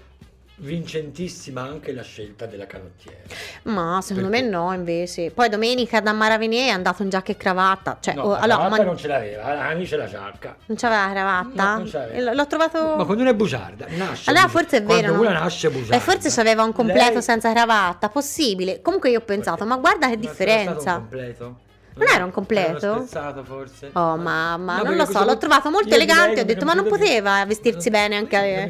[0.59, 3.17] vincentissima anche la scelta della canottiera.
[3.63, 4.43] Ma secondo Perché?
[4.45, 5.31] me no, invece.
[5.31, 7.97] Poi domenica da Maravenier è andato in giacca e cravatta.
[7.99, 10.55] Cioè, No, oh, la allora, cravatta ma- non ce l'aveva, Ani c'è la giacca.
[10.65, 11.77] non c'aveva la cravatta?
[11.77, 12.31] No, c'aveva.
[12.31, 12.95] E L'ho trovato.
[12.95, 14.29] Ma quando uno è bugiarda, nasce.
[14.29, 14.47] Allora bugiarda.
[14.49, 14.99] forse è vero.
[14.99, 15.29] Quando no?
[15.29, 15.95] una nasce bugiarda.
[15.95, 18.81] Eh, forse c'aveva un completo lei- senza cravatta, possibile.
[18.81, 20.79] Comunque io ho pensato, ma guarda che Ma differenza.
[20.79, 21.59] stato un completo?
[22.05, 23.05] Non era un completo?
[23.43, 23.89] Forse?
[23.93, 26.41] Oh mamma, No, non lo so, l'ho trovato molto elegante.
[26.41, 28.69] Ho detto, ma non poteva vestirsi bene anche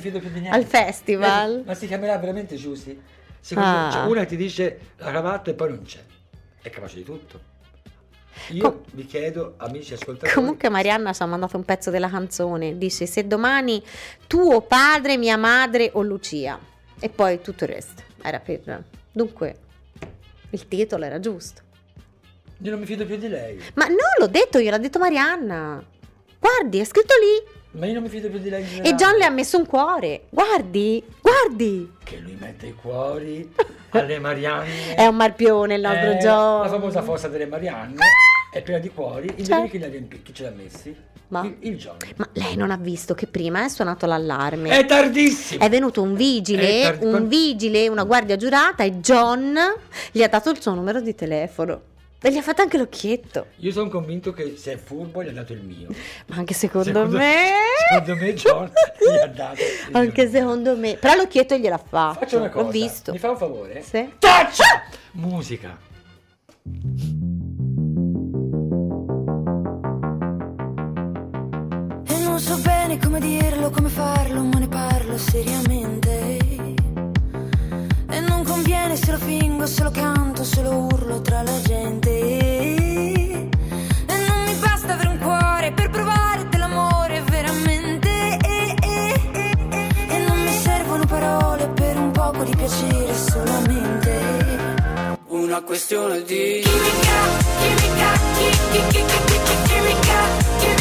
[0.50, 1.64] al festival.
[1.66, 2.58] Ma si chiamerà veramente?
[2.58, 3.90] Secondo Ah.
[3.92, 6.00] cioè, una ti dice la cravatta e poi non c'è.
[6.62, 7.40] È capace di tutto.
[8.50, 10.32] Io Com- vi chiedo, amici ascoltatori.
[10.34, 12.78] Comunque Marianna ci ha mandato un pezzo della canzone.
[12.78, 13.82] Dice se domani
[14.28, 16.60] tuo padre, mia madre o Lucia.
[17.00, 18.02] E poi tutto il resto.
[18.22, 18.84] Era per...
[19.12, 19.56] Dunque,
[20.52, 21.62] il titolo era giusto.
[22.62, 23.62] Io non mi fido più di lei.
[23.76, 25.82] Ma non l'ho detto io, l'ha detto Marianna.
[26.40, 27.58] Guardi, è scritto lì.
[27.80, 28.66] Ma io non mi fido più di lei.
[28.82, 28.96] E.
[28.96, 30.24] John le ha messo un cuore.
[30.30, 31.92] Guardi, guardi.
[32.04, 33.50] Che lui mette i cuori
[33.92, 34.96] alle Marianne.
[34.96, 36.62] È un marpione il nostro Eh, John.
[36.64, 37.96] La famosa fossa delle Marianne
[38.52, 39.28] è piena di cuori.
[39.28, 39.68] Indovini Certo.
[39.70, 40.96] chi, li ha riempi- chi ce l'ha messi?
[41.30, 41.98] Ma- Il, il John.
[42.18, 44.72] Ma lei non ha visto che prima è suonato l'allarme.
[44.78, 45.64] È tardissimo.
[45.64, 49.56] È venuto un È vigile, tardi- un vigile, una guardia giurata e John
[50.12, 51.82] gli ha dato il suo numero di telefono.
[52.22, 53.48] E gli ha fatto anche l'occhietto.
[53.58, 55.88] Io sono convinto che se è furbo gli ha dato il mio.
[56.28, 57.46] Ma anche secondo, Secondo- me.
[57.90, 60.32] secondo me John gli ha dato il Anche mio.
[60.32, 60.98] secondo me.
[60.98, 62.20] Però l'occhietto gliel'ha fatto.
[62.20, 62.66] Faccio una cosa.
[62.66, 63.12] L'ho visto.
[63.14, 63.82] Mi fa un favore?
[63.84, 64.12] Sì.
[64.20, 64.84] Taccia!
[65.14, 65.78] Musica.
[72.06, 76.39] E non so bene come dirlo, come farlo, ma ne parlo seriamente.
[78.60, 82.10] E non conviene se lo fingo, se lo canto, se lo urlo tra la gente.
[82.10, 83.50] E
[84.28, 88.10] non mi basta avere un cuore per provare dell'amore veramente.
[88.10, 94.20] E, e, e, e, e non mi servono parole per un poco di piacere solamente.
[95.28, 97.22] Una questione di Chimica,
[97.62, 100.20] chimica, chi, chi, chi, chi, chi, chi, chimica,
[100.60, 100.79] chimica,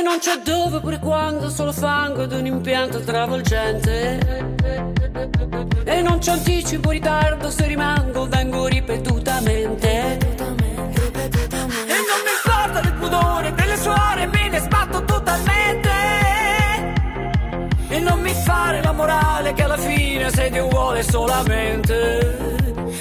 [0.00, 4.18] E non c'è dove pure quando Solo fango ed un impianto travolgente.
[5.84, 9.88] E non c'è anticipo ritardo Se rimango vengo ripetutamente.
[9.90, 10.18] E
[12.08, 15.90] non mi importa del pudore Delle suore me ne sbatto totalmente.
[17.88, 22.38] E non mi fare la morale Che alla fine sei Dio vuole solamente.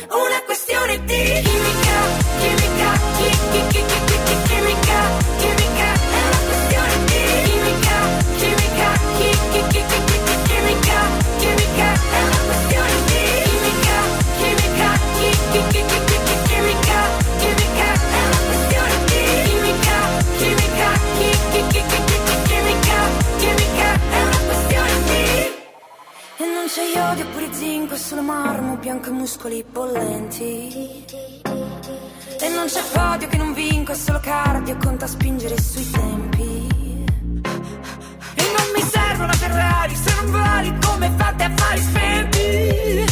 [0.10, 1.98] Una questione di chimica,
[2.40, 4.09] chimica, chi, chi, chi, chi, chi, chi, chimica,
[26.72, 31.04] c'è iodio pure zinco, è solo marmo, bianco e muscoli bollenti.
[32.42, 36.68] E non c'è podio che non vinco, è solo cardio, conta spingere sui tempi.
[38.36, 43.06] E non mi serve una Ferrari se non vali come fate affari spenti.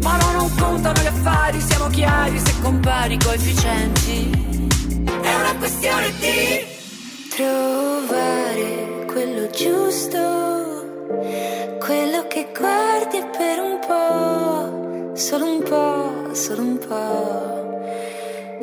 [0.00, 4.68] Ma no, non contano gli affari, siamo chiari se compari coefficienti.
[5.04, 6.64] È una questione di
[7.28, 10.71] trovare quello giusto,
[11.78, 17.62] quello che guardi per un po', solo un po', solo un po'.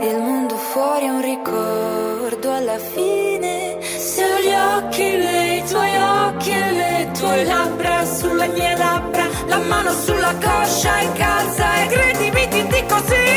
[0.02, 3.78] Il mondo fuori è un ricordo alla fine.
[3.82, 9.58] Se ho gli occhi, nei tuoi occhi e le tue labbra sulle mie labbra, la
[9.58, 13.29] mano sulla coscia in calza e credimi ti dico sì.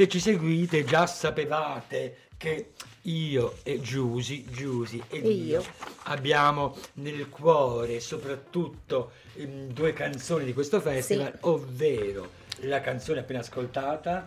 [0.00, 2.70] Se ci seguite già sapevate che
[3.02, 5.30] io e Giusy, Giusy e io
[5.60, 5.64] io.
[6.04, 12.30] abbiamo nel cuore soprattutto ehm, due canzoni di questo festival, ovvero
[12.60, 14.26] la canzone appena ascoltata,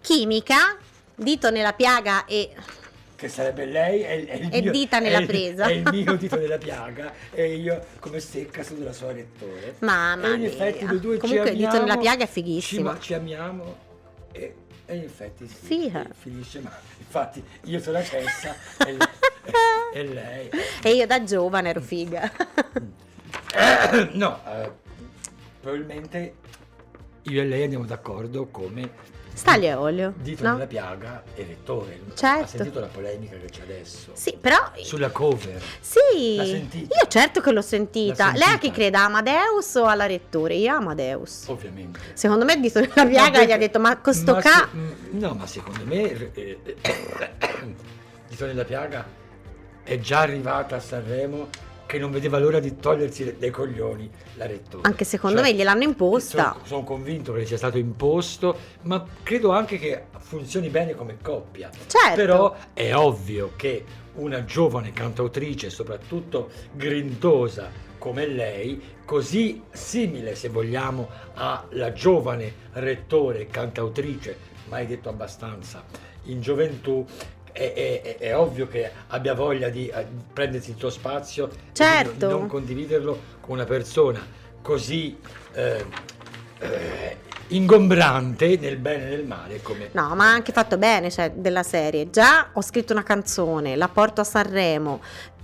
[0.00, 0.78] Chimica,
[1.14, 2.50] dito nella piaga e
[3.14, 5.66] che sarebbe lei è, è il E mio, dita è nella il- presa.
[5.66, 10.32] è il mio dito nella piaga e io come secca sulla sua rettore Mamma e
[10.32, 10.48] in mia.
[10.48, 12.90] effetti noi due Comunque ci il dito nella piaga è ci, fighissimo.
[12.92, 13.90] ma- ci amiamo
[14.32, 14.54] e,
[14.92, 16.06] e in effetti sì, Figa.
[16.12, 18.54] finisce ma infatti io sono la cessa
[18.86, 18.96] e,
[19.98, 20.50] e lei
[20.82, 22.30] E io da giovane ero figa.
[24.12, 24.70] no eh,
[25.60, 26.34] probabilmente
[27.22, 28.90] io e lei andiamo d'accordo come
[29.42, 30.12] Staglia e olio.
[30.18, 30.52] dito no?
[30.52, 32.44] nella piaga e rettore Certo.
[32.44, 36.96] ha sentito la polemica che c'è adesso Sì, però sulla cover Sì, L'ha sentita?
[36.96, 38.26] io certo che l'ho sentita.
[38.26, 38.58] L'ha Lei a sentita?
[38.68, 38.96] chi crede?
[38.98, 40.54] A Amadeus o alla rettore?
[40.54, 41.46] Io a Amadeus.
[41.48, 44.68] ovviamente Secondo me dito nella piaga Vabbè, gli ha detto ma questo ma ca...
[44.70, 46.74] se- mm, no ma secondo me eh, eh,
[48.28, 49.04] Dito nella piaga
[49.82, 51.48] è già arrivata a Sanremo
[51.92, 55.82] che non vedeva l'ora di togliersi dai coglioni la rettore Anche secondo Cioè, me gliel'hanno
[55.82, 56.52] imposta.
[56.52, 61.68] sono, sono convinto che sia stato imposto ma credo anche che funzioni bene come coppia
[61.86, 62.14] Certo.
[62.14, 63.84] però è ovvio che
[64.14, 74.36] una giovane cantautrice, soprattutto grintosa come lei, così simile se vogliamo alla giovane rettore cantautrice,
[74.68, 75.84] mai detto abbastanza,
[76.24, 77.04] in gioventù,
[77.52, 77.72] è,
[78.02, 82.26] è- è ovvio che abbia voglia di eh, prendersi il tuo spazio e Certo.
[82.26, 84.20] di non condividerlo con una persona
[84.62, 85.18] così
[85.54, 85.84] eh,
[86.58, 87.16] eh,
[87.48, 91.62] ingombrante nel bene e nel male come No, ma ha anche fatto bene, cioè, della
[91.62, 92.08] serie.
[92.10, 95.00] Già ho scritto una canzone, la porto a Sanremo,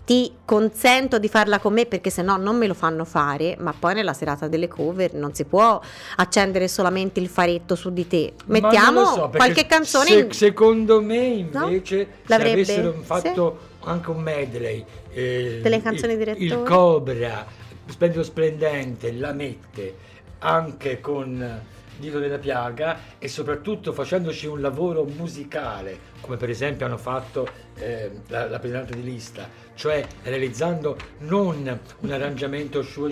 [0.08, 3.74] ti consento di farla con me perché se no non me lo fanno fare, ma
[3.78, 5.78] poi nella serata delle cover non si può
[6.16, 8.32] accendere solamente il faretto su di te.
[8.46, 12.52] Mettiamo so, qualche canzone se- in- secondo me invece se L'avrebbe?
[12.62, 16.44] avessero fatto anche un medley eh, Delle canzoni il, di Rettore?
[16.46, 17.46] il Cobra
[17.86, 19.94] Splendido Splendente la mette
[20.38, 21.60] anche con
[21.98, 28.10] Dito della Piaga e soprattutto facendoci un lavoro musicale come per esempio hanno fatto eh,
[28.28, 33.02] la, la di lista cioè realizzando non un arrangiamento su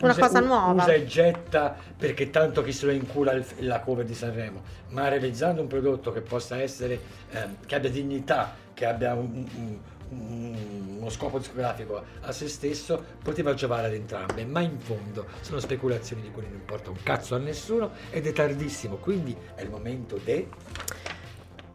[0.00, 0.82] Una cosa nuova.
[0.82, 5.08] usa e getta perché tanto chi se lo incula il- la cover di Sanremo, ma
[5.08, 6.98] realizzando un prodotto che possa essere,
[7.32, 9.78] ehm, che abbia dignità, che abbia un- un-
[10.12, 15.60] un- uno scopo discografico a se stesso, poteva giovare ad entrambe, ma in fondo sono
[15.60, 19.68] speculazioni di cui non importa un cazzo a nessuno ed è tardissimo, quindi è il
[19.68, 20.48] momento de...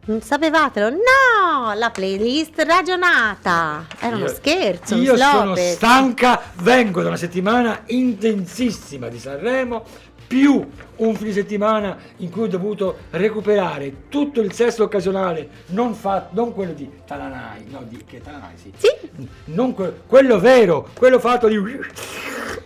[0.08, 0.90] Non sapevatelo?
[0.90, 1.72] No!
[1.74, 3.86] La playlist ragionata!
[3.98, 5.72] Era uno scherzo, Io sono slope.
[5.72, 9.84] stanca, vengo da una settimana intensissima di Sanremo,
[10.28, 10.64] più
[10.96, 16.52] un fine settimana in cui ho dovuto recuperare tutto il sesso occasionale, non, fa- non
[16.54, 18.72] quello di Talanai, no, di che Talanai sì.
[18.76, 19.28] Sì.
[19.46, 21.56] Non que- quello vero, quello fatto di...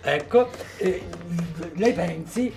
[0.02, 1.06] Ecco, eh,
[1.74, 2.52] lei pensi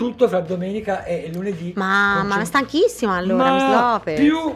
[0.00, 1.74] tutto fra domenica e lunedì.
[1.76, 4.18] Ma, con ma stanchissima allora, Miss Lopez.
[4.18, 4.54] più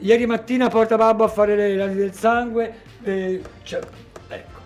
[0.00, 3.80] ieri mattina porta babbo a fare le lani del sangue eh, cioè,
[4.28, 4.60] ecco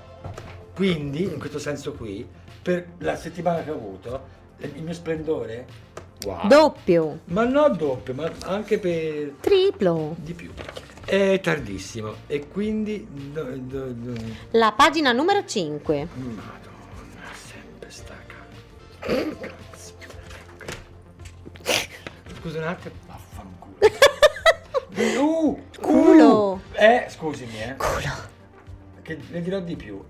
[0.74, 2.26] quindi in questo senso qui
[2.60, 4.24] per la settimana che ho avuto
[4.58, 5.64] il mio splendore
[6.24, 6.48] wow.
[6.48, 10.16] Doppio, ma non doppio ma anche per triplo.
[10.18, 10.50] di più
[11.04, 14.20] è tardissimo e quindi do- do- do-
[14.52, 16.08] La pagina numero 5.
[16.14, 19.54] madonna sempre sta cazzo
[22.46, 23.76] scusa un attimo vaffanculo
[25.20, 26.52] uh, Culo.
[26.52, 28.14] uh, eh scusami eh Culo.
[29.02, 30.00] che ne dirò di più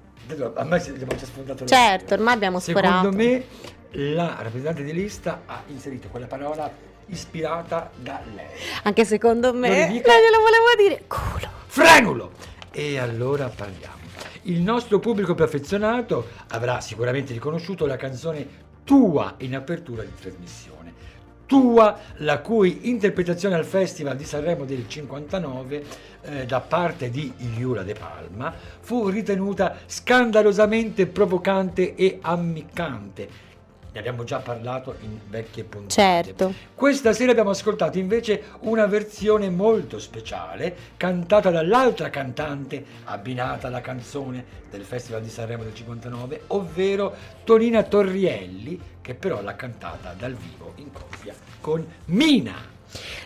[0.55, 3.16] a me si- abbiamo già sfondato Certo, ormai abbiamo secondo sforato.
[3.16, 3.45] me
[3.93, 6.70] la rappresentante di lista ha inserito quella parola
[7.07, 8.45] ispirata da lei
[8.82, 9.68] Anche secondo me.
[9.68, 10.11] Lo Non ridica?
[10.12, 11.05] glielo volevo dire.
[11.07, 11.49] Culo.
[11.66, 12.32] frenulo
[12.72, 13.95] e allora parliamo
[14.43, 20.76] il nostro pubblico più affezionato avrà sicuramente riconosciuto la canzone tua in apertura di trasmissione
[21.47, 25.84] tua la cui interpretazione al Festival di Sanremo del 59
[26.22, 33.45] eh, da parte di Iula De Palma fu ritenuta scandalosamente provocante e ammiccante
[33.97, 36.55] ne abbiamo già parlato in vecchie puntate Certo.
[36.74, 44.44] questa sera abbiamo ascoltato invece una versione molto speciale cantata dall'altra cantante abbinata alla canzone
[44.70, 50.72] del Festival di Sanremo del 59, ovvero Tonina Torrielli, che però l'ha cantata dal vivo
[50.76, 52.76] in coppia con Mina.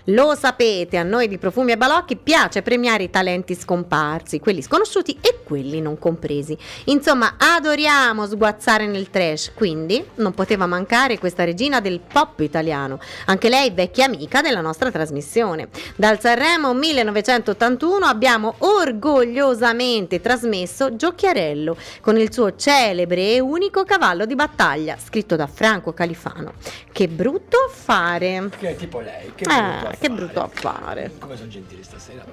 [0.04, 5.18] Lo sapete, a noi di Profumi e Balocchi piace premiare i talenti scomparsi, quelli sconosciuti
[5.20, 6.56] e quelli non compresi.
[6.86, 13.48] Insomma, adoriamo sguazzare nel trash, quindi non poteva mancare questa regina del pop italiano, anche
[13.48, 15.68] lei vecchia amica della nostra trasmissione.
[15.96, 24.34] Dal Sanremo 1981 abbiamo orgogliosamente trasmesso Giochiarello con il suo celebre e unico cavallo di
[24.34, 26.54] battaglia, scritto da Franco Califano.
[26.92, 28.50] Che brutto affare!
[28.58, 31.10] Che tipo lei, che Eh, che brutto affare.
[31.18, 32.24] Come sono gentili stasera.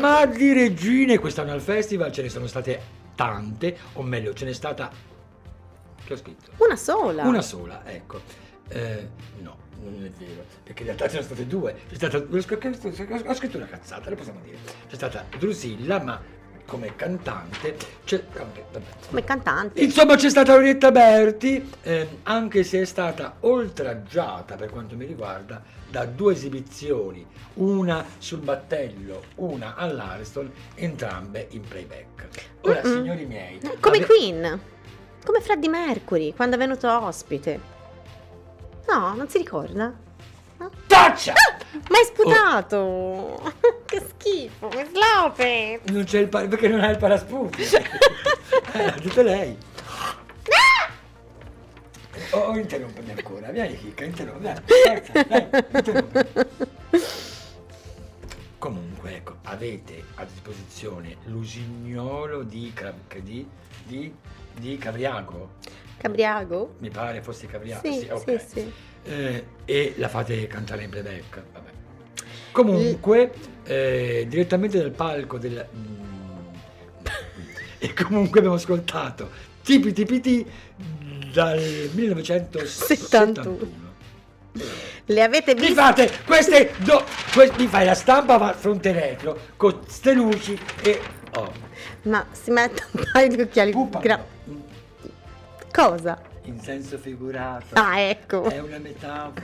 [0.00, 2.80] Ma di regine quest'anno al festival ce ne sono state
[3.14, 4.90] tante, o meglio, ce n'è stata.
[6.04, 6.50] Che ho scritto?
[6.58, 7.24] Una sola.
[7.24, 8.20] Una sola, ecco.
[8.68, 9.08] Eh,
[9.40, 11.74] no, non è vero, perché in realtà ce ne sono state due.
[11.88, 14.56] C'è stata, ho scritto- una cazzata, lo possiamo dire.
[14.88, 16.20] C'è stata Drusilla, ma
[16.66, 17.76] come cantante.
[18.08, 18.84] Vabbè, vabbè.
[19.08, 19.80] Come cantante.
[19.80, 25.62] Insomma, c'è stata Orietta Berti, ehm, anche se è stata oltraggiata per quanto mi riguarda
[25.90, 32.28] da due esibizioni, una sul battello, una all'Ariston, entrambe in playback.
[32.62, 32.94] Ora, Mm-mm.
[32.96, 34.60] signori miei, Come abbi- Queen.
[35.24, 37.72] Come Freddie Mercury, quando è venuto ospite.
[38.88, 39.92] No, non si ricorda?
[40.86, 41.34] Taccia!
[41.90, 43.52] Ma hai sputato!
[43.84, 45.80] che schifo, Miss Lopez!
[45.86, 47.62] Non c'è il pa- perché non ha il parasputi.
[48.72, 49.56] eh, l'ha detto lei.
[52.30, 55.48] O oh, interrompimi ancora, vieni Chicca, interrompi, dai, forza, dai.
[58.58, 62.72] Comunque, ecco, avete a disposizione l'usignolo di,
[63.22, 63.48] di,
[63.84, 64.14] di,
[64.54, 65.50] di Cavriago,
[65.96, 66.74] Cabriago?
[66.78, 68.40] mi pare fosse Cavriago, Sì, ok.
[68.40, 68.72] sì, sì.
[69.04, 71.42] Eh, e la fate cantare in playback.
[71.52, 71.70] Vabbè.
[72.52, 73.32] Comunque,
[73.64, 75.66] eh, direttamente dal palco del...
[75.74, 76.46] mm,
[77.78, 79.30] e comunque abbiamo ascoltato
[79.62, 80.46] Tipi Tipiti
[81.32, 81.58] dal
[81.92, 83.82] 1971.
[85.06, 85.74] Le avete Mi viste?
[85.74, 86.72] fate queste...
[86.78, 91.00] do- que- mi fai la stampa va fronte retro con ste luci e...
[91.36, 91.52] Oh,
[92.02, 93.98] Ma si mette un paio di occhiali pupa.
[93.98, 94.24] gra-
[95.72, 96.18] Cosa?
[96.46, 97.74] In senso figurato.
[97.74, 98.44] Ah, ecco.
[98.44, 99.42] È una metafora,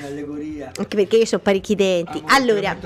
[0.00, 0.72] un'allegoria.
[0.76, 2.22] Anche perché io ho parecchi denti.
[2.26, 2.76] Amore, allora,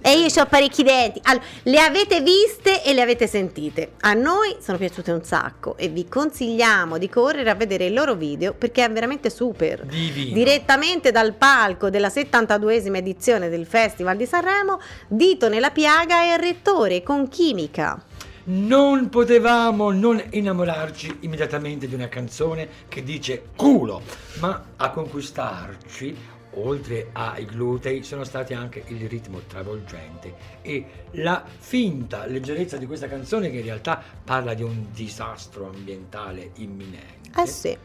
[0.00, 1.20] e io ho parecchi denti.
[1.22, 3.92] Allora, le avete viste e le avete sentite.
[4.00, 8.16] A noi sono piaciute un sacco e vi consigliamo di correre a vedere il loro
[8.16, 9.84] video perché è veramente super.
[9.84, 10.34] Divino.
[10.34, 16.38] Direttamente dal palco della 72esima edizione del Festival di Sanremo, Dito nella piaga e il
[16.40, 18.02] rettore con chimica.
[18.50, 24.00] Non potevamo non innamorarci immediatamente di una canzone che dice culo,
[24.40, 26.16] ma a conquistarci,
[26.54, 33.06] oltre ai glutei, sono stati anche il ritmo travolgente e la finta leggerezza di questa
[33.06, 37.38] canzone che in realtà parla di un disastro ambientale imminente.
[37.38, 37.76] Eh sì.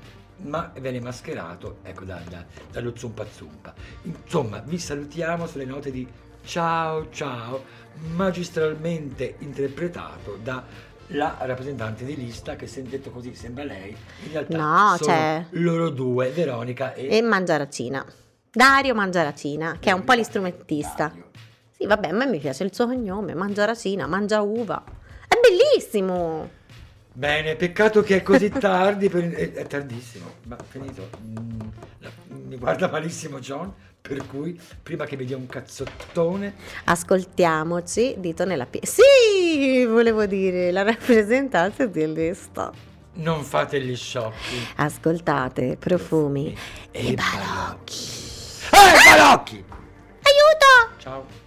[0.44, 3.74] Ma viene mascherato, ecco, da- da- dallo zumpa zumpa.
[4.04, 6.08] Insomma, vi salutiamo sulle note di
[6.44, 7.64] ciao ciao,
[8.16, 10.64] magistralmente interpretato da
[11.08, 15.46] la rappresentante di lista che se detto così sembra lei, in realtà No, sono cioè-
[15.52, 18.04] loro due, Veronica e, E Mangiaracina.
[18.50, 21.08] Dario Mangiaracina, che è un po' l'istrumentista.
[21.08, 21.30] Dario.
[21.72, 24.84] Sì, vabbè, a me mi piace il suo cognome, Mangiaracina, mangia uva.
[25.28, 26.50] È bellissimo!
[27.12, 31.10] Bene, peccato che è così tardi, per- è, è tardissimo, ma finito.
[31.24, 31.60] Mm,
[32.48, 33.72] mi guarda malissimo John,
[34.06, 38.86] per cui prima che mi dia un cazzottone Ascoltiamoci, dito nella piega.
[38.86, 42.72] Sì, volevo dire, la rappresentanza di lista.
[43.14, 44.68] non fate gli sciocchi.
[44.76, 46.54] Ascoltate, profumi
[46.92, 47.96] E e balocchi.
[48.72, 49.64] Eh, balocchi!
[50.24, 50.98] Aiuto!
[50.98, 51.43] Ciao!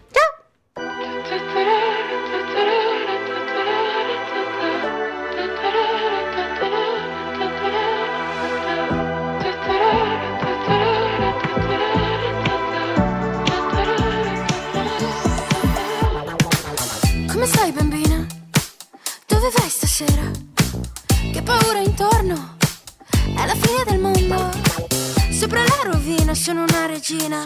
[27.08, 27.45] Regina.